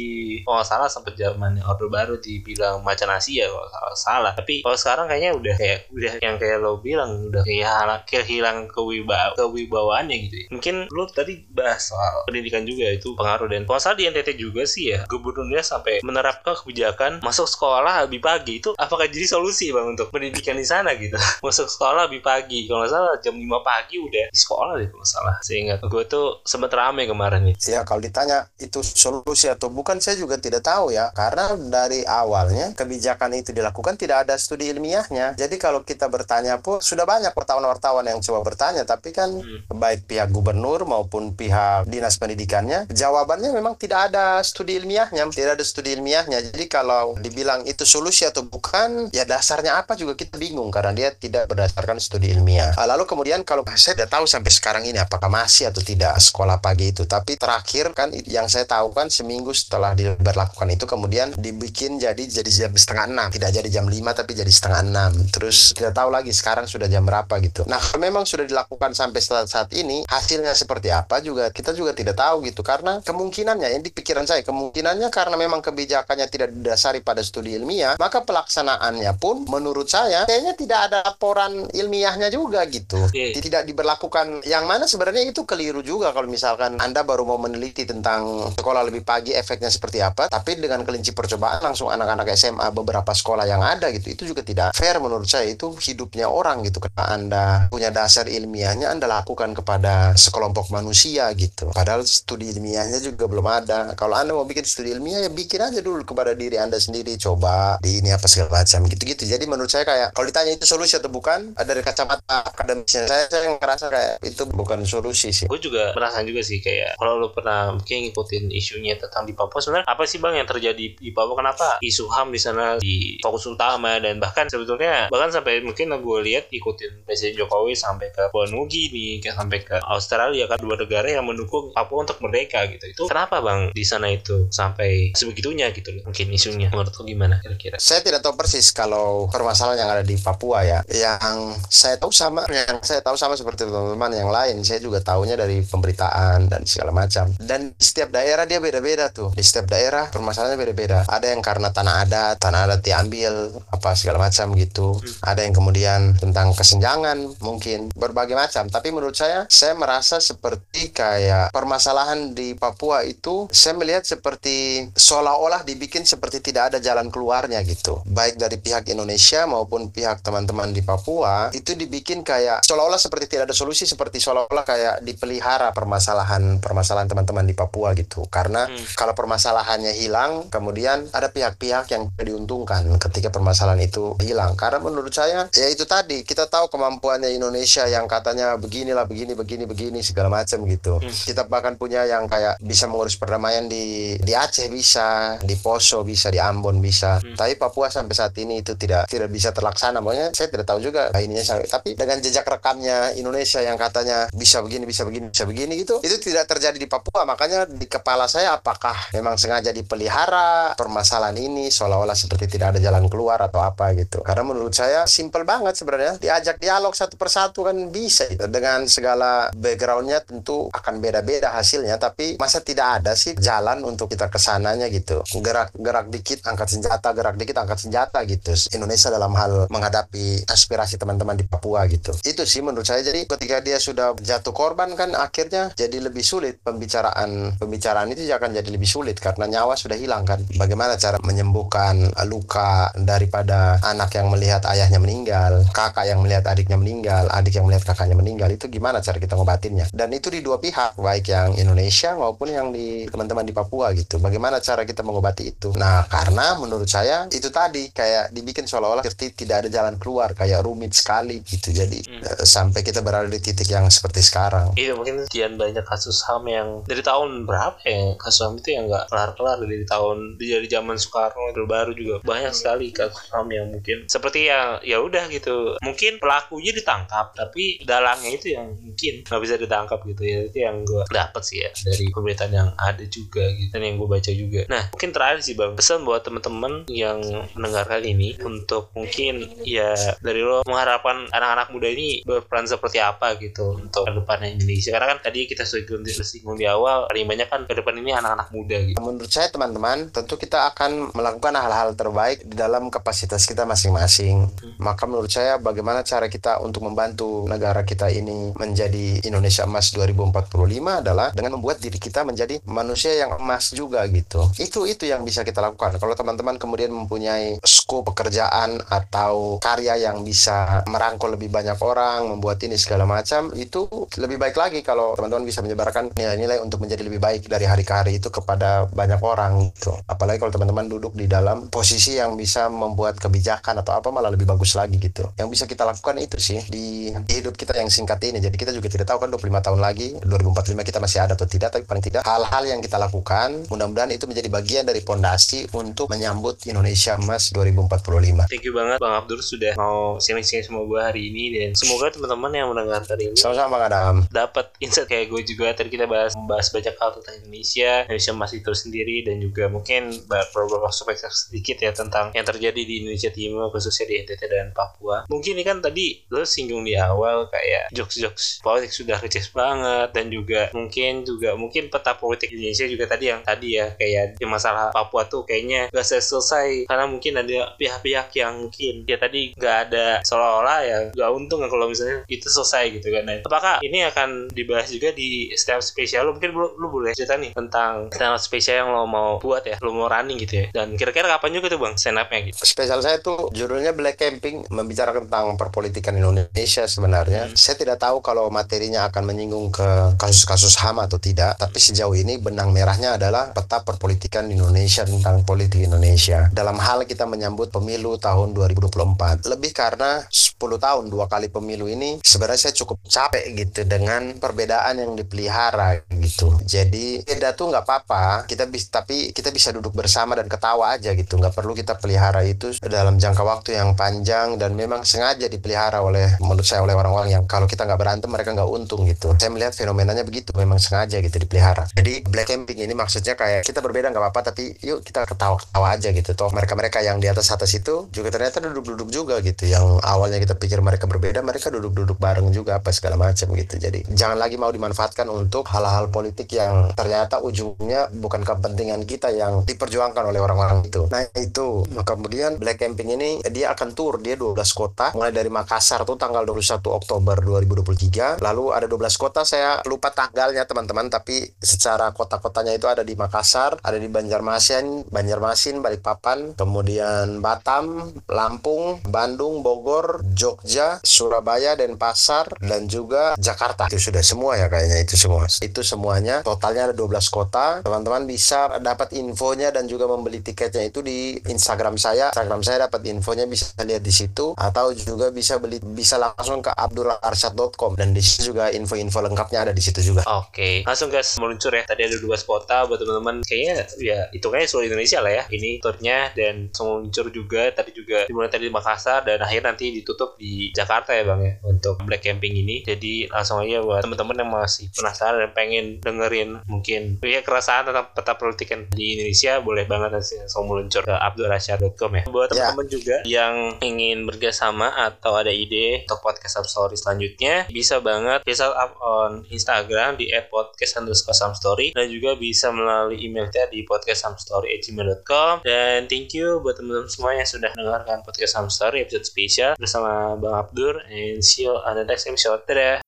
kalau 0.44 0.60
nggak 0.60 0.68
salah 0.68 0.88
sempet 0.90 1.16
zamannya 1.16 1.64
Orde 1.64 1.88
Baru 1.88 2.16
di 2.20 2.42
dibilang 2.42 2.80
macan 2.80 3.12
nasi 3.12 3.38
ya 3.38 3.46
kalau 3.46 3.94
salah. 3.94 4.32
Tapi 4.32 4.64
kalau 4.64 4.74
sekarang 4.74 5.06
kayaknya 5.06 5.32
udah 5.36 5.54
kayak 5.60 5.78
udah 5.92 6.12
yang 6.24 6.36
kayak 6.40 6.58
lo 6.58 6.80
bilang 6.80 7.28
udah 7.28 7.42
kayak 7.44 8.08
kehilangan 8.08 8.66
kewibawa 8.72 9.36
kewibawaannya 9.36 10.16
gitu 10.28 10.36
ya. 10.42 10.46
mungkin 10.48 10.74
lo 10.88 11.04
tadi 11.12 11.44
bahas 11.52 11.92
soal 11.92 12.24
pendidikan 12.24 12.64
juga 12.64 12.88
itu 12.88 13.12
pengaruh 13.14 13.46
dan 13.52 13.68
kalau 13.68 13.78
salah 13.78 13.96
di 14.00 14.08
NTT 14.08 14.40
juga 14.40 14.64
sih 14.64 14.96
ya 14.96 15.04
gubernurnya 15.06 15.60
sampai 15.60 16.00
menerapkan 16.00 16.56
kebijakan 16.58 17.20
masuk 17.20 17.46
sekolah 17.46 18.08
lebih 18.08 18.24
pagi. 18.24 18.58
Itu 18.58 18.72
apakah 18.74 19.06
jadi 19.06 19.28
solusi 19.28 19.70
bang 19.70 19.92
untuk 19.92 20.08
pendidikan 20.10 20.56
di 20.56 20.66
sana 20.66 20.96
gitu? 20.96 21.14
Masuk 21.46 21.68
sekolah 21.68 22.08
lebih 22.08 22.24
pagi. 22.24 22.64
Kalau 22.66 22.82
nggak 22.82 22.92
salah 22.92 23.14
jam 23.20 23.34
5 23.36 23.46
pagi 23.62 23.96
udah 23.98 24.24
di 24.30 24.38
sekolah 24.38 24.72
deh 24.78 24.88
kalau 24.88 25.06
salah. 25.06 25.36
Sehingga 25.44 25.78
gue 25.82 26.01
tuh 26.06 26.40
sempat 26.46 26.72
rame 26.72 27.04
kemarin 27.04 27.44
nih. 27.46 27.56
Ya 27.66 27.80
kalau 27.82 28.00
ditanya 28.00 28.48
itu 28.56 28.80
solusi 28.80 29.50
atau 29.50 29.68
bukan 29.68 29.98
saya 29.98 30.16
juga 30.16 30.38
tidak 30.38 30.64
tahu 30.64 30.94
ya. 30.94 31.10
Karena 31.12 31.52
dari 31.56 32.06
awalnya 32.06 32.72
kebijakan 32.72 33.36
itu 33.36 33.50
dilakukan 33.52 33.98
tidak 33.98 34.28
ada 34.28 34.34
studi 34.38 34.70
ilmiahnya. 34.70 35.34
Jadi 35.36 35.56
kalau 35.58 35.82
kita 35.82 36.08
bertanya 36.08 36.62
pun 36.62 36.80
sudah 36.80 37.04
banyak 37.04 37.34
wartawan-wartawan 37.34 38.06
yang 38.08 38.22
coba 38.22 38.40
bertanya. 38.46 38.86
Tapi 38.86 39.10
kan 39.12 39.28
hmm. 39.28 39.68
baik 39.74 40.06
pihak 40.08 40.30
gubernur 40.30 40.86
maupun 40.88 41.34
pihak 41.36 41.90
dinas 41.90 42.16
pendidikannya 42.16 42.86
jawabannya 42.88 43.50
memang 43.52 43.74
tidak 43.76 44.12
ada 44.12 44.40
studi 44.46 44.78
ilmiahnya. 44.78 45.28
Tidak 45.28 45.58
ada 45.58 45.64
studi 45.66 45.92
ilmiahnya. 45.92 46.38
Jadi 46.52 46.64
kalau 46.70 47.18
dibilang 47.18 47.66
itu 47.66 47.82
solusi 47.82 48.24
atau 48.24 48.46
bukan 48.46 49.10
ya 49.10 49.26
dasarnya 49.26 49.82
apa 49.82 49.98
juga 49.98 50.14
kita 50.14 50.38
bingung. 50.38 50.70
Karena 50.70 50.94
dia 50.94 51.08
tidak 51.12 51.50
berdasarkan 51.50 51.98
studi 51.98 52.30
ilmiah. 52.32 52.72
Ah, 52.78 52.86
lalu 52.88 53.04
kemudian 53.04 53.42
kalau 53.42 53.66
saya 53.74 53.98
tidak 53.98 54.14
tahu 54.14 54.24
sampai 54.24 54.52
sekarang 54.54 54.84
ini 54.86 55.02
apakah 55.02 55.26
masih 55.26 55.68
atau 55.68 55.81
tidak 55.82 56.18
sekolah 56.18 56.58
pagi 56.58 56.90
itu. 56.94 57.04
Tapi 57.06 57.36
terakhir 57.36 57.94
kan 57.94 58.10
yang 58.26 58.46
saya 58.46 58.66
tahu 58.66 58.94
kan 58.94 59.10
seminggu 59.10 59.50
setelah 59.54 59.94
diberlakukan 59.94 60.68
itu 60.72 60.84
kemudian 60.86 61.34
dibikin 61.36 61.98
jadi 61.98 62.22
jadi 62.22 62.50
jam 62.50 62.72
setengah 62.74 63.06
enam. 63.10 63.26
Tidak 63.30 63.50
jadi 63.50 63.68
jam 63.68 63.86
lima 63.86 64.14
tapi 64.16 64.34
jadi 64.34 64.48
setengah 64.48 64.80
enam. 64.82 65.12
Terus 65.30 65.74
tidak 65.74 65.94
tahu 65.94 66.10
lagi 66.10 66.32
sekarang 66.34 66.66
sudah 66.66 66.86
jam 66.90 67.06
berapa 67.06 67.30
gitu. 67.42 67.64
Nah 67.66 67.82
memang 67.98 68.26
sudah 68.26 68.46
dilakukan 68.46 68.94
sampai 68.94 69.20
saat, 69.22 69.48
saat 69.50 69.70
ini 69.74 70.04
hasilnya 70.08 70.54
seperti 70.54 70.90
apa 70.90 71.22
juga 71.22 71.48
kita 71.50 71.72
juga 71.72 71.94
tidak 71.94 72.18
tahu 72.18 72.44
gitu. 72.46 72.60
Karena 72.66 72.98
kemungkinannya 73.02 73.68
yang 73.78 73.82
di 73.82 73.90
pikiran 73.94 74.26
saya 74.26 74.44
kemungkinannya 74.44 75.08
karena 75.08 75.36
memang 75.38 75.60
kebijakannya 75.64 76.26
tidak 76.28 76.50
didasari 76.54 77.00
pada 77.02 77.20
studi 77.24 77.54
ilmiah 77.56 77.96
maka 77.96 78.24
pelaksanaannya 78.24 79.12
pun 79.16 79.44
menurut 79.48 79.86
saya 79.86 80.24
kayaknya 80.28 80.54
tidak 80.58 80.78
ada 80.90 80.98
laporan 81.06 81.70
ilmiahnya 81.72 82.28
juga 82.28 82.60
gitu. 82.68 82.98
Okay. 83.08 83.32
tidak 83.38 83.64
diberlakukan. 83.64 84.44
Yang 84.44 84.64
mana 84.66 84.84
sebenarnya 84.84 85.22
itu 85.24 85.46
keliru 85.48 85.71
juga 85.80 86.12
kalau 86.12 86.28
misalkan 86.28 86.76
anda 86.76 87.00
baru 87.00 87.24
mau 87.24 87.40
meneliti 87.40 87.88
tentang 87.88 88.52
sekolah 88.52 88.84
lebih 88.84 89.00
pagi 89.00 89.32
efeknya 89.32 89.72
seperti 89.72 90.04
apa 90.04 90.28
tapi 90.28 90.60
dengan 90.60 90.84
kelinci 90.84 91.16
percobaan 91.16 91.64
langsung 91.64 91.88
anak-anak 91.88 92.28
SMA 92.36 92.68
beberapa 92.76 93.16
sekolah 93.16 93.48
yang 93.48 93.64
ada 93.64 93.88
gitu 93.88 94.12
itu 94.12 94.22
juga 94.28 94.44
tidak 94.44 94.76
fair 94.76 94.98
menurut 94.98 95.30
saya. 95.30 95.46
Itu 95.46 95.78
hidupnya 95.78 96.26
orang 96.26 96.66
gitu. 96.66 96.82
Karena 96.82 97.04
anda 97.14 97.44
punya 97.70 97.94
dasar 97.94 98.26
ilmiahnya 98.26 98.90
anda 98.90 99.06
lakukan 99.06 99.54
kepada 99.54 100.12
sekelompok 100.18 100.74
manusia 100.74 101.30
gitu. 101.38 101.70
Padahal 101.70 102.02
studi 102.02 102.50
ilmiahnya 102.50 102.98
juga 102.98 103.30
belum 103.30 103.46
ada. 103.46 103.94
Kalau 103.94 104.18
anda 104.18 104.34
mau 104.34 104.44
bikin 104.44 104.66
studi 104.66 104.90
ilmiah 104.92 105.24
ya 105.24 105.30
bikin 105.30 105.62
aja 105.62 105.78
dulu 105.78 106.02
kepada 106.02 106.34
diri 106.34 106.58
anda 106.58 106.76
sendiri. 106.76 107.14
Coba 107.16 107.78
di 107.78 108.02
ini 108.02 108.10
apa 108.10 108.26
segala 108.26 108.64
macam 108.66 108.84
gitu-gitu. 108.90 109.22
Jadi 109.24 109.44
menurut 109.46 109.70
saya 109.70 109.86
kayak 109.86 110.12
kalau 110.12 110.26
ditanya 110.26 110.52
itu 110.58 110.66
solusi 110.66 110.98
atau 110.98 111.08
bukan 111.08 111.54
dari 111.54 111.80
kacamata 111.80 112.42
akademisnya. 112.50 113.06
Saya 113.06 113.24
saya 113.30 113.54
ngerasa 113.54 113.86
kayak 113.88 114.14
itu 114.26 114.42
bukan 114.50 114.82
solusi 114.82 115.30
sih 115.30 115.46
juga 115.62 115.94
merasa 115.94 116.20
juga 116.26 116.42
sih 116.42 116.58
kayak 116.58 116.98
kalau 116.98 117.22
lo 117.22 117.30
pernah 117.30 117.70
mungkin 117.72 118.10
ngikutin 118.10 118.50
isunya 118.50 118.98
tentang 118.98 119.24
di 119.24 119.32
Papua 119.38 119.62
sebenarnya 119.62 119.86
apa 119.86 120.02
sih 120.04 120.18
bang 120.18 120.42
yang 120.42 120.48
terjadi 120.50 120.84
di 120.98 121.10
Papua 121.14 121.38
kenapa 121.38 121.78
isu 121.78 122.10
HAM 122.10 122.34
di 122.34 122.40
sana 122.42 122.76
di 122.82 123.16
fokus 123.22 123.46
utama? 123.46 123.96
Dan 124.02 124.18
bahkan 124.18 124.50
sebetulnya 124.50 125.06
bahkan 125.08 125.30
sampai 125.30 125.62
mungkin 125.62 125.92
gue 125.92 126.18
lihat 126.26 126.50
ikutin 126.50 127.06
Presiden 127.06 127.38
Jokowi 127.38 127.78
sampai 127.78 128.10
ke 128.10 128.26
Papua 128.28 128.50
Nugi 128.50 128.90
nih 128.90 129.22
sampai 129.22 129.62
ke 129.62 129.78
Australia 129.86 130.50
kan 130.50 130.58
dua 130.58 130.74
negara 130.74 131.06
yang 131.06 131.24
mendukung 131.28 131.70
Papua 131.70 132.02
untuk 132.02 132.18
merdeka 132.18 132.66
gitu. 132.66 132.84
Itu 132.90 133.02
kenapa 133.06 133.38
bang 133.38 133.70
di 133.70 133.84
sana 133.86 134.10
itu 134.10 134.50
sampai 134.50 135.14
sebegitunya 135.14 135.70
gitu 135.70 135.94
mungkin 136.02 136.26
isunya? 136.32 136.68
Menurut 136.72 136.92
lo 136.96 137.02
gimana 137.04 137.38
kira-kira? 137.38 137.76
Saya 137.78 138.02
tidak 138.02 138.24
tahu 138.24 138.34
persis 138.34 138.74
kalau 138.74 139.28
permasalahan 139.28 139.78
yang 139.86 139.90
ada 139.92 140.04
di 140.04 140.16
Papua 140.16 140.64
ya. 140.64 140.80
Yang 140.88 141.60
saya 141.68 141.96
tahu 142.00 142.10
sama 142.10 142.48
yang 142.48 142.80
saya 142.80 143.04
tahu 143.04 143.14
sama 143.14 143.36
seperti 143.36 143.68
teman-teman 143.68 144.12
yang 144.16 144.30
lain 144.32 144.56
saya 144.64 144.80
juga 144.80 145.04
tahunya 145.04 145.36
dari 145.36 145.51
pemberitaan 145.60 146.48
dan 146.48 146.64
segala 146.64 146.96
macam. 146.96 147.28
Dan 147.36 147.76
di 147.76 147.84
setiap 147.84 148.08
daerah 148.08 148.48
dia 148.48 148.56
beda-beda 148.64 149.12
tuh. 149.12 149.36
Di 149.36 149.44
setiap 149.44 149.68
daerah 149.68 150.08
permasalahannya 150.08 150.56
beda-beda. 150.56 151.04
Ada 151.04 151.36
yang 151.36 151.44
karena 151.44 151.68
tanah 151.68 152.08
adat 152.08 152.40
tanah 152.40 152.64
adat 152.64 152.80
diambil 152.80 153.52
apa 153.68 153.92
segala 153.92 154.16
macam 154.22 154.56
gitu. 154.56 154.94
Hmm. 155.02 155.34
ada 155.34 155.40
yang 155.44 155.54
kemudian 155.54 156.00
tentang 156.16 156.54
kesenjangan 156.54 157.18
mungkin 157.42 157.90
berbagai 157.92 158.38
macam. 158.38 158.70
Tapi 158.70 158.88
menurut 158.94 159.18
saya 159.18 159.44
saya 159.50 159.74
merasa 159.74 160.22
seperti 160.22 160.94
kayak 160.94 161.50
permasalahan 161.50 162.32
di 162.32 162.54
Papua 162.54 163.02
itu 163.02 163.50
saya 163.50 163.74
melihat 163.74 164.06
seperti 164.06 164.86
seolah-olah 164.94 165.66
dibikin 165.66 166.06
seperti 166.06 166.38
tidak 166.38 166.72
ada 166.72 166.78
jalan 166.78 167.10
keluarnya 167.10 167.58
gitu. 167.66 168.00
Baik 168.06 168.38
dari 168.38 168.62
pihak 168.62 168.86
Indonesia 168.94 169.44
maupun 169.50 169.90
pihak 169.90 170.22
teman-teman 170.22 170.70
di 170.70 170.86
Papua 170.86 171.50
itu 171.50 171.74
dibikin 171.74 172.22
kayak 172.22 172.62
seolah-olah 172.62 173.00
seperti 173.02 173.34
tidak 173.34 173.50
ada 173.50 173.56
solusi 173.56 173.82
seperti 173.82 174.22
seolah-olah 174.22 174.62
kayak 174.62 174.94
dipelihara 175.02 175.41
permasalahan 175.74 176.62
permasalahan 176.62 177.10
teman-teman 177.10 177.44
di 177.44 177.54
Papua 177.58 177.92
gitu 177.98 178.24
karena 178.30 178.70
hmm. 178.70 178.94
kalau 178.94 179.12
permasalahannya 179.12 179.92
hilang 179.98 180.46
kemudian 180.48 181.10
ada 181.10 181.28
pihak-pihak 181.28 181.90
yang 181.90 182.08
diuntungkan 182.14 182.86
ketika 183.02 183.34
permasalahan 183.34 183.82
itu 183.82 184.14
hilang 184.22 184.54
karena 184.54 184.78
menurut 184.78 185.10
saya 185.10 185.50
ya 185.50 185.66
itu 185.68 185.82
tadi 185.84 186.22
kita 186.22 186.46
tahu 186.46 186.70
kemampuannya 186.70 187.34
Indonesia 187.34 187.84
yang 187.90 188.06
katanya 188.06 188.54
beginilah 188.54 189.04
begini 189.04 189.34
begini 189.34 189.64
begini 189.66 189.98
segala 190.06 190.30
macam 190.30 190.62
gitu 190.70 191.02
hmm. 191.02 191.26
kita 191.26 191.50
bahkan 191.50 191.74
punya 191.74 192.06
yang 192.06 192.30
kayak 192.30 192.62
bisa 192.62 192.86
mengurus 192.86 193.18
perdamaian 193.18 193.66
di 193.66 194.16
di 194.22 194.32
Aceh 194.32 194.70
bisa 194.70 195.36
di 195.42 195.58
Poso 195.58 196.06
bisa 196.06 196.30
di 196.30 196.38
Ambon 196.38 196.78
bisa 196.78 197.18
hmm. 197.18 197.34
tapi 197.34 197.58
Papua 197.58 197.90
sampai 197.90 198.14
saat 198.14 198.36
ini 198.38 198.62
itu 198.62 198.78
tidak 198.78 199.10
tidak 199.10 199.28
bisa 199.32 199.50
terlaksana 199.50 199.98
makanya 199.98 200.30
saya 200.36 200.48
tidak 200.52 200.68
tahu 200.68 200.78
juga 200.78 201.10
ininya 201.18 201.42
tapi 201.66 201.98
dengan 201.98 202.20
jejak 202.20 202.46
rekamnya 202.46 203.16
Indonesia 203.16 203.64
yang 203.64 203.80
katanya 203.80 204.28
bisa 204.30 204.60
begini 204.60 204.84
bisa 204.84 205.02
begini 205.08 205.31
bisa 205.32 205.48
begini 205.48 205.80
gitu. 205.80 205.98
Itu 206.04 206.20
tidak 206.20 206.44
terjadi 206.46 206.76
di 206.76 206.84
Papua. 206.84 207.24
Makanya 207.24 207.64
di 207.64 207.88
kepala 207.88 208.28
saya 208.28 208.60
apakah 208.60 208.94
memang 209.16 209.40
sengaja 209.40 209.72
dipelihara 209.72 210.76
permasalahan 210.76 211.34
ini 211.40 211.72
seolah-olah 211.72 212.14
seperti 212.14 212.46
tidak 212.52 212.76
ada 212.76 212.80
jalan 212.84 213.08
keluar 213.08 213.40
atau 213.40 213.64
apa 213.64 213.96
gitu. 213.96 214.20
Karena 214.20 214.44
menurut 214.44 214.76
saya 214.76 215.08
simple 215.08 215.48
banget 215.48 215.74
sebenarnya. 215.80 216.20
Diajak 216.20 216.60
dialog 216.60 216.92
satu 216.92 217.16
persatu 217.16 217.64
kan 217.64 217.74
bisa 217.88 218.28
gitu. 218.28 218.44
dengan 218.52 218.84
segala 218.84 219.48
backgroundnya 219.56 220.20
tentu 220.20 220.68
akan 220.68 221.00
beda-beda 221.00 221.56
hasilnya. 221.56 221.96
Tapi 221.96 222.36
masa 222.36 222.60
tidak 222.60 223.00
ada 223.00 223.16
sih 223.16 223.32
jalan 223.40 223.80
untuk 223.88 224.12
kita 224.12 224.28
ke 224.28 224.36
sananya 224.36 224.86
gitu. 224.92 225.24
Gerak 225.40 225.72
gerak 225.72 226.12
dikit 226.12 226.44
angkat 226.44 226.76
senjata. 226.76 227.08
Gerak 227.16 227.40
dikit 227.40 227.56
angkat 227.56 227.88
senjata 227.88 228.20
gitu. 228.28 228.52
Indonesia 228.76 229.08
dalam 229.08 229.32
hal 229.32 229.64
menghadapi 229.72 230.44
aspirasi 230.44 231.00
teman-teman 231.00 231.40
di 231.40 231.48
Papua 231.48 231.88
gitu. 231.88 232.12
Itu 232.20 232.44
sih 232.44 232.60
menurut 232.60 232.84
saya. 232.84 233.00
Jadi 233.00 233.24
ketika 233.24 233.64
dia 233.64 233.80
sudah 233.80 234.12
jatuh 234.20 234.52
korban 234.52 234.92
kan 234.92 235.21
akhirnya 235.22 235.70
jadi 235.72 235.98
lebih 236.02 236.24
sulit 236.26 236.58
pembicaraan. 236.60 237.56
Pembicaraan 237.56 238.10
itu 238.10 238.26
akan 238.32 238.50
jadi 238.58 238.70
lebih 238.72 238.88
sulit 238.88 239.16
karena 239.22 239.46
nyawa 239.46 239.78
sudah 239.78 239.94
hilang 239.94 240.26
kan. 240.26 240.42
Bagaimana 240.58 240.98
cara 240.98 241.22
menyembuhkan 241.22 242.10
luka 242.26 242.90
daripada 242.98 243.78
anak 243.84 244.16
yang 244.18 244.32
melihat 244.32 244.64
ayahnya 244.70 244.98
meninggal 244.98 245.62
kakak 245.70 246.08
yang 246.08 246.20
melihat 246.24 246.44
adiknya 246.48 246.78
meninggal 246.80 247.28
adik 247.30 247.54
yang 247.58 247.66
melihat 247.68 247.94
kakaknya 247.94 248.16
meninggal? 248.18 248.48
Itu 248.50 248.66
gimana 248.66 248.98
cara 248.98 249.18
kita 249.22 249.38
ngobatinnya? 249.38 249.88
Dan 249.92 250.10
itu 250.12 250.32
di 250.32 250.40
dua 250.42 250.58
pihak 250.58 250.98
baik 250.98 251.30
yang 251.30 251.54
Indonesia 251.54 252.16
maupun 252.16 252.48
yang 252.50 252.74
di 252.74 253.06
teman-teman 253.08 253.44
di 253.46 253.54
Papua 253.54 253.92
gitu. 253.94 254.18
Bagaimana 254.18 254.58
cara 254.58 254.82
kita 254.82 255.04
mengobati 255.04 255.44
itu? 255.52 255.70
Nah 255.76 256.08
karena 256.08 256.56
menurut 256.58 256.88
saya 256.88 257.28
itu 257.28 257.48
tadi 257.52 257.92
kayak 257.92 258.32
dibikin 258.32 258.64
seolah-olah 258.64 259.04
seperti 259.04 259.44
tidak 259.44 259.66
ada 259.66 259.68
jalan 259.68 259.94
keluar 260.00 260.32
kayak 260.32 260.64
rumit 260.64 260.96
sekali 260.96 261.44
gitu. 261.44 261.70
Jadi 261.70 262.00
hmm. 262.02 262.42
sampai 262.42 262.80
kita 262.80 263.04
berada 263.04 263.28
di 263.28 263.40
titik 263.42 263.68
yang 263.68 263.86
seperti 263.92 264.24
sekarang. 264.24 264.72
Iya 264.78 264.96
mungkin 264.96 265.11
sekian 265.28 265.60
banyak 265.60 265.84
kasus 265.84 266.24
HAM 266.24 266.44
yang 266.48 266.68
dari 266.84 267.02
tahun 267.04 267.44
berapa 267.44 267.78
ya? 267.84 268.16
Kasus 268.18 268.40
HAM 268.44 268.52
itu 268.60 268.68
yang 268.74 268.84
nggak 268.88 269.04
kelar-kelar 269.10 269.58
dari 269.60 269.86
tahun 269.86 270.36
dari 270.38 270.68
zaman 270.68 270.96
Soekarno 270.96 271.52
itu 271.52 271.62
baru 271.66 271.92
juga. 271.92 272.14
Banyak 272.24 272.52
sekali 272.52 272.90
kasus 272.90 273.28
HAM 273.30 273.48
yang 273.52 273.66
mungkin 273.70 274.06
seperti 274.08 274.48
yang 274.48 274.80
ya 274.82 274.98
udah 275.02 275.28
gitu. 275.28 275.76
Mungkin 275.82 276.22
pelakunya 276.22 276.72
ditangkap 276.72 277.36
tapi 277.36 277.82
dalangnya 277.84 278.30
itu 278.32 278.54
yang 278.56 278.74
mungkin 278.78 279.26
nggak 279.26 279.42
bisa 279.42 279.54
ditangkap 279.58 279.98
gitu 280.06 280.22
ya. 280.24 280.38
Itu 280.48 280.58
yang 280.62 280.84
gue 280.86 281.02
dapet 281.10 281.42
sih 281.44 281.58
ya 281.62 281.70
dari 281.84 282.08
pemberitaan 282.10 282.52
yang 282.52 282.70
ada 282.78 283.04
juga 283.08 283.44
gitu 283.56 283.70
dan 283.72 283.82
yang 283.82 283.96
gue 284.00 284.08
baca 284.08 284.32
juga. 284.32 284.60
Nah 284.68 284.82
mungkin 284.92 285.10
terakhir 285.10 285.40
sih 285.44 285.54
bang. 285.54 285.72
Pesan 285.76 286.04
buat 286.04 286.22
teman-teman 286.22 286.86
yang 286.88 287.18
mendengarkan 287.56 288.02
ini 288.04 288.36
untuk 288.42 288.92
mungkin 288.94 289.48
ya 289.64 289.94
dari 290.20 290.40
lo 290.44 290.62
mengharapkan 290.66 291.28
anak-anak 291.30 291.68
muda 291.72 291.88
ini 291.90 292.22
berperan 292.22 292.66
seperti 292.68 292.98
apa 293.02 293.36
gitu 293.40 293.76
untuk 293.78 294.06
ke 294.06 294.12
depannya 294.12 294.52
Indonesia 294.54 294.91
karena 294.92 295.16
kan 295.16 295.18
tadi 295.24 295.48
kita 295.50 295.66
sudah 295.66 296.22
singgung 296.22 296.56
di 296.56 296.68
awal 296.68 297.08
paling 297.10 297.26
banyak 297.26 297.48
kan 297.48 297.64
ke 297.66 297.72
depan 297.74 297.98
ini 297.98 298.14
anak-anak 298.14 298.48
muda 298.54 298.76
gitu 298.84 298.98
menurut 299.00 299.30
saya 299.32 299.48
teman-teman 299.48 300.12
tentu 300.12 300.36
kita 300.38 300.70
akan 300.72 301.10
melakukan 301.16 301.32
melakukan 301.32 301.58
hal-hal 301.58 301.90
terbaik 301.96 302.38
di 302.44 302.54
dalam 302.60 302.92
kapasitas 302.92 303.48
kita 303.48 303.64
masing-masing. 303.64 304.52
Hmm. 304.52 304.76
Maka 304.76 305.08
menurut 305.08 305.32
saya 305.32 305.56
bagaimana 305.56 306.04
cara 306.04 306.28
kita 306.28 306.60
untuk 306.60 306.84
membantu 306.84 307.48
negara 307.48 307.88
kita 307.88 308.12
ini 308.12 308.52
menjadi 308.52 309.24
Indonesia 309.24 309.64
Emas 309.64 309.96
2045 309.96 310.52
adalah 311.00 311.32
dengan 311.32 311.56
membuat 311.56 311.80
diri 311.80 311.96
kita 311.96 312.28
menjadi 312.28 312.60
manusia 312.68 313.16
yang 313.16 313.40
emas 313.40 313.72
juga 313.72 314.04
gitu. 314.12 314.44
Itu 314.60 314.84
itu 314.84 315.08
yang 315.08 315.24
bisa 315.24 315.40
kita 315.40 315.64
lakukan. 315.64 315.96
Kalau 315.96 316.12
teman-teman 316.12 316.60
kemudian 316.60 316.92
mempunyai 316.92 317.56
skop 317.64 318.12
pekerjaan 318.12 318.84
atau 318.92 319.56
karya 319.56 319.96
yang 320.04 320.20
bisa 320.20 320.84
merangkul 320.84 321.32
lebih 321.32 321.48
banyak 321.48 321.80
orang, 321.80 322.28
membuat 322.28 322.60
ini 322.60 322.76
segala 322.76 323.08
macam, 323.08 323.48
itu 323.56 323.88
lebih 324.20 324.36
baik 324.36 324.60
lagi 324.60 324.81
kalau 324.86 325.14
teman-teman 325.18 325.46
bisa 325.46 325.64
menyebarkan 325.64 326.12
nilai-nilai 326.14 326.58
untuk 326.60 326.82
menjadi 326.82 327.02
lebih 327.06 327.18
baik 327.22 327.48
dari 327.48 327.66
hari 327.66 327.82
ke 327.82 327.94
hari 327.94 328.12
itu 328.18 328.28
kepada 328.28 328.86
banyak 328.90 329.20
orang 329.22 329.72
gitu. 329.72 329.94
Apalagi 330.06 330.42
kalau 330.42 330.52
teman-teman 330.52 330.86
duduk 330.90 331.14
di 331.16 331.26
dalam 331.26 331.72
posisi 331.72 332.18
yang 332.18 332.34
bisa 332.36 332.68
membuat 332.68 333.18
kebijakan 333.18 333.80
atau 333.80 333.96
apa 333.96 334.10
malah 334.10 334.30
lebih 334.30 334.46
bagus 334.46 334.74
lagi 334.74 334.98
gitu. 334.98 335.30
Yang 335.38 335.48
bisa 335.54 335.64
kita 335.70 335.82
lakukan 335.86 336.18
itu 336.18 336.36
sih 336.38 336.60
di, 336.68 337.10
di 337.14 337.32
hidup 337.38 337.54
kita 337.54 337.78
yang 337.78 337.88
singkat 337.88 338.18
ini. 338.26 338.42
Jadi 338.42 338.56
kita 338.58 338.70
juga 338.74 338.90
tidak 338.90 339.08
tahu 339.08 339.26
kan 339.26 339.28
25 339.30 339.66
tahun 339.66 339.80
lagi 339.80 340.08
2045 340.22 340.88
kita 340.88 340.98
masih 340.98 341.18
ada 341.22 341.32
atau 341.38 341.48
tidak, 341.48 341.70
tapi 341.72 341.84
paling 341.86 342.04
tidak 342.04 342.22
hal-hal 342.26 342.62
yang 342.66 342.80
kita 342.82 342.98
lakukan 342.98 343.64
mudah-mudahan 343.70 344.10
itu 344.12 344.24
menjadi 344.26 344.48
bagian 344.50 344.84
dari 344.84 345.00
pondasi 345.00 345.70
untuk 345.72 346.10
menyambut 346.10 346.60
Indonesia 346.66 347.16
Emas 347.16 347.54
2045. 347.54 348.50
Thank 348.50 348.64
you 348.66 348.74
banget 348.74 348.98
Bang 348.98 349.14
Abdur 349.16 349.40
sudah 349.40 349.76
mau 349.76 350.18
sharing-sharing 350.18 350.66
sama 350.66 350.84
gue 350.84 351.00
hari 351.00 351.30
ini 351.30 351.44
dan 351.54 351.70
semoga 351.76 352.12
teman-teman 352.12 352.50
yang 352.52 352.68
mendengarkan 352.72 353.16
ini 353.20 353.36
sama-sama 353.36 353.78
Bang 353.78 353.84
Adam 353.88 354.14
dapat 354.32 354.71
insight 354.80 355.08
kayak 355.08 355.28
gue 355.28 355.42
juga. 355.44 355.74
Tadi 355.74 355.88
kita 355.92 356.06
bahas 356.06 356.32
membahas 356.38 356.68
banyak 356.72 356.94
hal 356.96 357.10
tentang 357.18 357.34
Indonesia 357.42 357.92
Indonesia 358.06 358.32
masih 358.36 358.58
terus 358.64 358.80
sendiri 358.86 359.26
dan 359.26 359.40
juga 359.42 359.68
mungkin 359.68 360.12
beberapa 360.26 360.88
aspek 360.88 361.18
sedikit 361.28 361.76
ya 361.82 361.92
tentang 361.92 362.30
yang 362.32 362.46
terjadi 362.46 362.80
di 362.82 363.04
Indonesia 363.04 363.30
Timur 363.32 363.68
khususnya 363.72 364.08
di 364.08 364.14
NTT 364.24 364.42
dan 364.48 364.68
Papua. 364.72 365.24
Mungkin 365.28 365.58
ini 365.58 365.64
kan 365.66 365.82
tadi 365.82 366.22
lo 366.32 366.44
singgung 366.46 366.84
di 366.86 366.96
awal 366.96 367.48
kayak 367.50 367.92
jokes-jokes 367.92 368.60
politik 368.60 368.92
sudah 368.94 369.18
receh 369.18 369.44
banget 369.52 370.08
dan 370.14 370.26
juga 370.28 370.68
mungkin 370.72 371.26
juga 371.26 371.54
mungkin 371.58 371.88
peta 371.92 372.16
politik 372.16 372.52
Indonesia 372.52 372.86
juga 372.88 373.04
tadi 373.08 373.24
yang 373.32 373.40
tadi 373.42 373.78
ya 373.78 373.94
kayak 373.96 374.40
di 374.40 374.46
masalah 374.46 374.94
Papua 374.94 375.26
tuh 375.26 375.44
kayaknya 375.48 375.88
gak 375.90 376.06
selesai. 376.06 376.86
Karena 376.86 377.08
mungkin 377.08 377.38
ada 377.40 377.74
pihak-pihak 377.76 378.28
yang 378.36 378.68
mungkin 378.68 379.04
ya 379.08 379.16
tadi 379.18 379.54
nggak 379.56 379.76
ada 379.88 380.06
seolah-olah 380.22 380.78
ya 380.84 380.98
nggak 381.12 381.30
untung 381.32 381.64
kalau 381.66 381.88
misalnya 381.88 382.22
itu 382.28 382.46
selesai 382.48 382.92
gitu 383.00 383.08
kan. 383.08 383.24
Nah, 383.24 383.40
apakah 383.44 383.74
ini 383.80 384.04
akan 384.06 384.52
dibahas 384.62 384.88
juga 384.88 385.10
di 385.12 385.50
setiap 385.52 385.82
spesial 385.82 386.30
lo 386.30 386.38
mungkin 386.38 386.54
lu, 386.54 386.78
lu 386.78 386.86
boleh 386.88 387.12
cerita 387.12 387.34
nih 387.36 387.52
tentang 387.52 388.08
stand 388.14 388.38
spesial 388.38 388.86
yang 388.86 388.90
lo 388.94 389.04
mau 389.10 389.42
buat 389.42 389.66
ya 389.66 389.76
lo 389.82 389.90
mau 389.92 390.06
running 390.06 390.38
gitu 390.46 390.54
ya. 390.62 390.66
Dan 390.70 390.94
kira-kira 390.94 391.26
kapan 391.26 391.58
juga 391.58 391.66
tuh 391.74 391.80
bang 391.82 391.94
stand 391.98 392.18
upnya 392.22 392.38
gitu? 392.48 392.56
Spesial 392.62 393.00
saya 393.02 393.18
tuh 393.18 393.50
judulnya 393.50 393.92
Black 393.92 394.22
Camping 394.22 394.64
membicarakan 394.70 395.26
tentang 395.26 395.58
perpolitikan 395.58 396.14
Indonesia 396.16 396.86
sebenarnya. 396.86 397.50
Hmm. 397.52 397.58
saya 397.58 397.74
tidak 397.74 397.98
tahu 397.98 398.22
kalau 398.22 398.48
materinya 398.52 399.08
akan 399.10 399.22
menyinggung 399.26 399.74
ke 399.74 400.14
kasus-kasus 400.20 400.78
HAM 400.78 401.02
atau 401.02 401.18
tidak 401.18 401.58
tapi 401.58 401.78
sejauh 401.82 402.14
ini 402.14 402.38
benang 402.38 402.70
merahnya 402.70 403.16
adalah 403.18 403.50
peta 403.50 403.82
perpolitikan 403.82 404.46
Indonesia 404.46 405.02
tentang 405.02 405.42
politik 405.42 405.82
Indonesia. 405.82 406.48
Dalam 406.52 406.78
hal 406.78 407.04
kita 407.08 407.26
menyambut 407.26 407.72
pemilu 407.74 408.20
tahun 408.20 408.54
2024 408.54 409.48
lebih 409.48 409.72
karena 409.74 410.22
10 410.30 410.58
tahun 410.58 411.04
dua 411.10 411.26
kali 411.26 411.50
pemilu 411.50 411.90
ini 411.90 412.22
sebenarnya 412.22 412.70
saya 412.70 412.74
cukup 412.76 413.02
capek 413.08 413.44
gitu 413.56 413.82
dengan 413.88 414.36
perbedaan 414.52 415.00
yang 415.00 415.16
dipelihara 415.16 416.04
gitu. 416.12 416.52
Jadi 416.68 417.24
beda 417.24 417.56
tuh 417.56 417.72
nggak 417.72 417.88
apa-apa. 417.88 418.44
Kita 418.44 418.68
bisa 418.68 418.92
tapi 418.92 419.32
kita 419.32 419.48
bisa 419.48 419.72
duduk 419.72 419.96
bersama 419.96 420.36
dan 420.36 420.44
ketawa 420.52 420.92
aja 420.92 421.16
gitu. 421.16 421.40
Nggak 421.40 421.56
perlu 421.56 421.72
kita 421.72 421.96
pelihara 421.96 422.44
itu 422.44 422.76
dalam 422.84 423.16
jangka 423.16 423.40
waktu 423.40 423.80
yang 423.80 423.96
panjang 423.96 424.60
dan 424.60 424.76
memang 424.76 425.08
sengaja 425.08 425.48
dipelihara 425.48 426.04
oleh 426.04 426.36
menurut 426.44 426.68
saya 426.68 426.84
oleh 426.84 426.92
orang-orang 426.92 427.32
yang 427.32 427.42
kalau 427.48 427.64
kita 427.64 427.88
nggak 427.88 427.96
berantem 427.96 428.28
mereka 428.28 428.52
nggak 428.52 428.68
untung 428.68 429.08
gitu. 429.08 429.32
Saya 429.40 429.48
melihat 429.48 429.72
fenomenanya 429.72 430.28
begitu. 430.28 430.52
Memang 430.52 430.76
sengaja 430.76 431.16
gitu 431.24 431.40
dipelihara. 431.40 431.88
Jadi 431.96 432.28
black 432.28 432.52
camping 432.52 432.84
ini 432.84 432.92
maksudnya 432.92 433.32
kayak 433.32 433.64
kita 433.64 433.80
berbeda 433.80 434.12
nggak 434.12 434.20
apa-apa 434.20 434.52
tapi 434.52 434.76
yuk 434.84 435.00
kita 435.00 435.24
ketawa-ketawa 435.24 435.96
aja 435.96 436.12
gitu. 436.12 436.36
Toh 436.36 436.52
mereka-mereka 436.52 437.00
yang 437.00 437.16
di 437.16 437.32
atas 437.32 437.48
atas 437.48 437.72
itu 437.72 438.12
juga 438.12 438.28
ternyata 438.28 438.60
duduk-duduk 438.60 439.08
juga 439.08 439.40
gitu. 439.40 439.64
Yang 439.64 440.04
awalnya 440.04 440.36
kita 440.36 440.60
pikir 440.60 440.84
mereka 440.84 441.08
berbeda 441.08 441.40
mereka 441.40 441.72
duduk-duduk 441.72 442.20
bareng 442.20 442.52
juga 442.52 442.76
apa 442.76 442.92
segala 442.92 443.16
macam 443.16 443.48
gitu. 443.56 443.80
Jadi 443.80 444.04
jangan 444.12 444.41
lagi 444.42 444.58
mau 444.58 444.74
dimanfaatkan 444.74 445.30
untuk 445.30 445.70
hal-hal 445.70 446.10
politik 446.10 446.50
yang 446.50 446.90
ternyata 446.98 447.38
ujungnya 447.38 448.10
bukan 448.10 448.42
kepentingan 448.42 449.06
kita 449.06 449.30
yang 449.30 449.62
diperjuangkan 449.62 450.26
oleh 450.26 450.42
orang-orang 450.42 450.82
itu. 450.82 451.06
Nah 451.06 451.22
itu. 451.38 451.86
Nah, 451.94 452.02
kemudian 452.02 452.58
Black 452.58 452.82
Camping 452.82 453.14
ini 453.14 453.38
dia 453.46 453.70
akan 453.70 453.94
tur 453.94 454.18
dia 454.18 454.34
12 454.34 454.58
kota 454.74 455.14
mulai 455.14 455.30
dari 455.30 455.46
Makassar 455.46 456.02
tuh 456.02 456.18
tanggal 456.18 456.42
21 456.42 456.82
Oktober 456.90 457.36
2023 457.38 458.42
lalu 458.42 458.64
ada 458.74 458.90
12 458.90 459.22
kota 459.22 459.46
saya 459.46 459.78
lupa 459.86 460.10
tanggalnya 460.10 460.66
teman-teman 460.66 461.06
tapi 461.06 461.46
secara 461.62 462.10
kota-kotanya 462.10 462.74
itu 462.74 462.90
ada 462.90 463.06
di 463.06 463.14
Makassar 463.14 463.78
ada 463.84 463.98
di 464.00 464.08
Banjarmasin 464.10 465.06
Banjarmasin 465.12 465.78
Balikpapan 465.84 466.58
kemudian 466.58 467.38
Batam 467.38 468.10
Lampung 468.26 469.04
Bandung 469.06 469.60
Bogor 469.62 470.24
Jogja 470.32 470.98
Surabaya 471.04 471.76
dan 471.76 472.00
Pasar 472.00 472.48
dan 472.58 472.88
juga 472.88 473.36
Jakarta. 473.36 473.86
Itu 473.92 474.10
sudah 474.10 474.24
semua 474.32 474.56
ya 474.56 474.72
kayaknya 474.72 474.98
itu 475.04 475.14
semua. 475.20 475.44
Itu 475.60 475.84
semuanya. 475.84 476.40
Totalnya 476.40 476.88
ada 476.88 476.94
12 476.96 477.28
kota. 477.28 477.84
Teman-teman 477.84 478.24
bisa 478.24 478.80
dapat 478.80 479.12
infonya 479.12 479.68
dan 479.68 479.84
juga 479.84 480.08
membeli 480.08 480.40
tiketnya 480.40 480.88
itu 480.88 481.04
di 481.04 481.36
Instagram 481.44 482.00
saya. 482.00 482.32
Instagram 482.32 482.64
saya 482.64 482.88
dapat 482.88 483.04
infonya 483.12 483.44
bisa 483.44 483.76
lihat 483.84 484.00
di 484.00 484.08
situ. 484.08 484.56
Atau 484.56 484.96
juga 484.96 485.28
bisa 485.28 485.60
beli 485.60 485.84
bisa 485.84 486.16
langsung 486.16 486.64
ke 486.64 486.72
abdullarsyad.com 486.72 488.00
dan 488.00 488.16
di 488.16 488.24
situ 488.24 488.56
juga 488.56 488.72
info-info 488.72 489.20
lengkapnya 489.20 489.68
ada 489.68 489.72
di 489.76 489.84
situ 489.84 490.00
juga. 490.00 490.24
Oke. 490.24 490.50
Okay. 490.56 490.74
langsung 490.88 491.12
guys 491.12 491.28
meluncur 491.36 491.76
ya. 491.76 491.84
Tadi 491.84 492.08
ada 492.08 492.16
12 492.16 492.48
kota 492.48 492.88
buat 492.88 492.96
teman-teman. 492.96 493.44
Kayaknya 493.44 493.84
ya 494.00 494.18
itu 494.32 494.48
kayaknya 494.48 494.68
seluruh 494.72 494.86
Indonesia 494.88 495.18
lah 495.20 495.32
ya. 495.36 495.44
Ini 495.52 495.70
turnya 495.84 496.32
dan 496.32 496.72
meluncur 496.72 497.28
juga. 497.28 497.68
Tadi 497.76 497.92
juga 497.92 498.24
dimulai 498.24 498.48
tadi 498.48 498.64
di 498.64 498.72
Makassar 498.72 499.28
dan 499.28 499.44
akhir 499.44 499.60
nanti 499.68 499.92
ditutup 499.92 500.40
di 500.40 500.72
Jakarta 500.72 501.12
ya 501.12 501.28
bang 501.28 501.40
ya 501.44 501.52
untuk 501.68 502.00
Black 502.08 502.24
Camping 502.24 502.56
ini. 502.56 502.80
Jadi 502.80 503.28
langsung 503.28 503.60
aja 503.60 503.84
buat 503.84 504.00
teman-teman 504.00 504.21
yang 504.30 504.50
masih 504.50 504.86
penasaran 504.94 505.42
dan 505.42 505.52
pengen 505.52 505.84
dengerin 505.98 506.62
mungkin 506.70 507.18
ya 507.22 507.42
keresahan 507.42 507.90
tentang 507.90 508.10
peta 508.14 508.34
politikan 508.38 508.80
di 508.94 509.18
Indonesia 509.18 509.58
boleh 509.58 509.84
banget 509.88 510.10
langsung 510.22 510.70
meluncur 510.70 511.02
ke 511.02 511.14
abdurrasyad.com 511.14 512.10
ya 512.14 512.22
buat 512.30 512.48
ya. 512.52 512.70
teman-teman 512.70 512.86
yeah. 512.86 512.92
juga 512.92 513.16
yang 513.26 513.54
ingin 513.82 514.28
bekerjasama 514.28 514.92
atau 514.94 515.34
ada 515.34 515.50
ide 515.50 516.06
untuk 516.06 516.22
podcast 516.22 516.62
story 516.68 516.94
selanjutnya 516.94 517.66
bisa 517.68 517.98
banget 517.98 518.46
bisa 518.46 518.70
up 518.70 518.94
on 519.02 519.42
Instagram 519.50 520.16
di 520.20 520.30
@podcast 520.52 521.02
underscore 521.02 521.54
story 521.56 521.96
dan 521.96 522.06
juga 522.06 522.38
bisa 522.38 522.70
melalui 522.70 523.18
email 523.24 523.48
kita 523.50 523.72
di 523.72 523.82
podcastsamstory@gmail.com 523.88 525.64
dan 525.66 526.06
thank 526.06 526.36
you 526.36 526.62
buat 526.62 526.78
teman-teman 526.78 527.10
semua 527.10 527.32
yang 527.34 527.48
sudah 527.48 527.70
mendengarkan 527.74 528.22
podcast 528.22 528.54
Story 528.68 529.02
episode 529.02 529.26
spesial 529.26 529.72
bersama 529.76 530.38
Bang 530.38 530.54
Abdur 530.54 531.02
and 531.10 531.42
see 531.42 531.66
you 531.66 531.74
on 531.74 531.98
the 531.98 532.04
next 532.06 532.28
episode. 532.28 532.62
Dadah! 532.68 533.01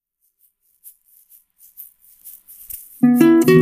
Thank 3.05 3.49
you. 3.49 3.54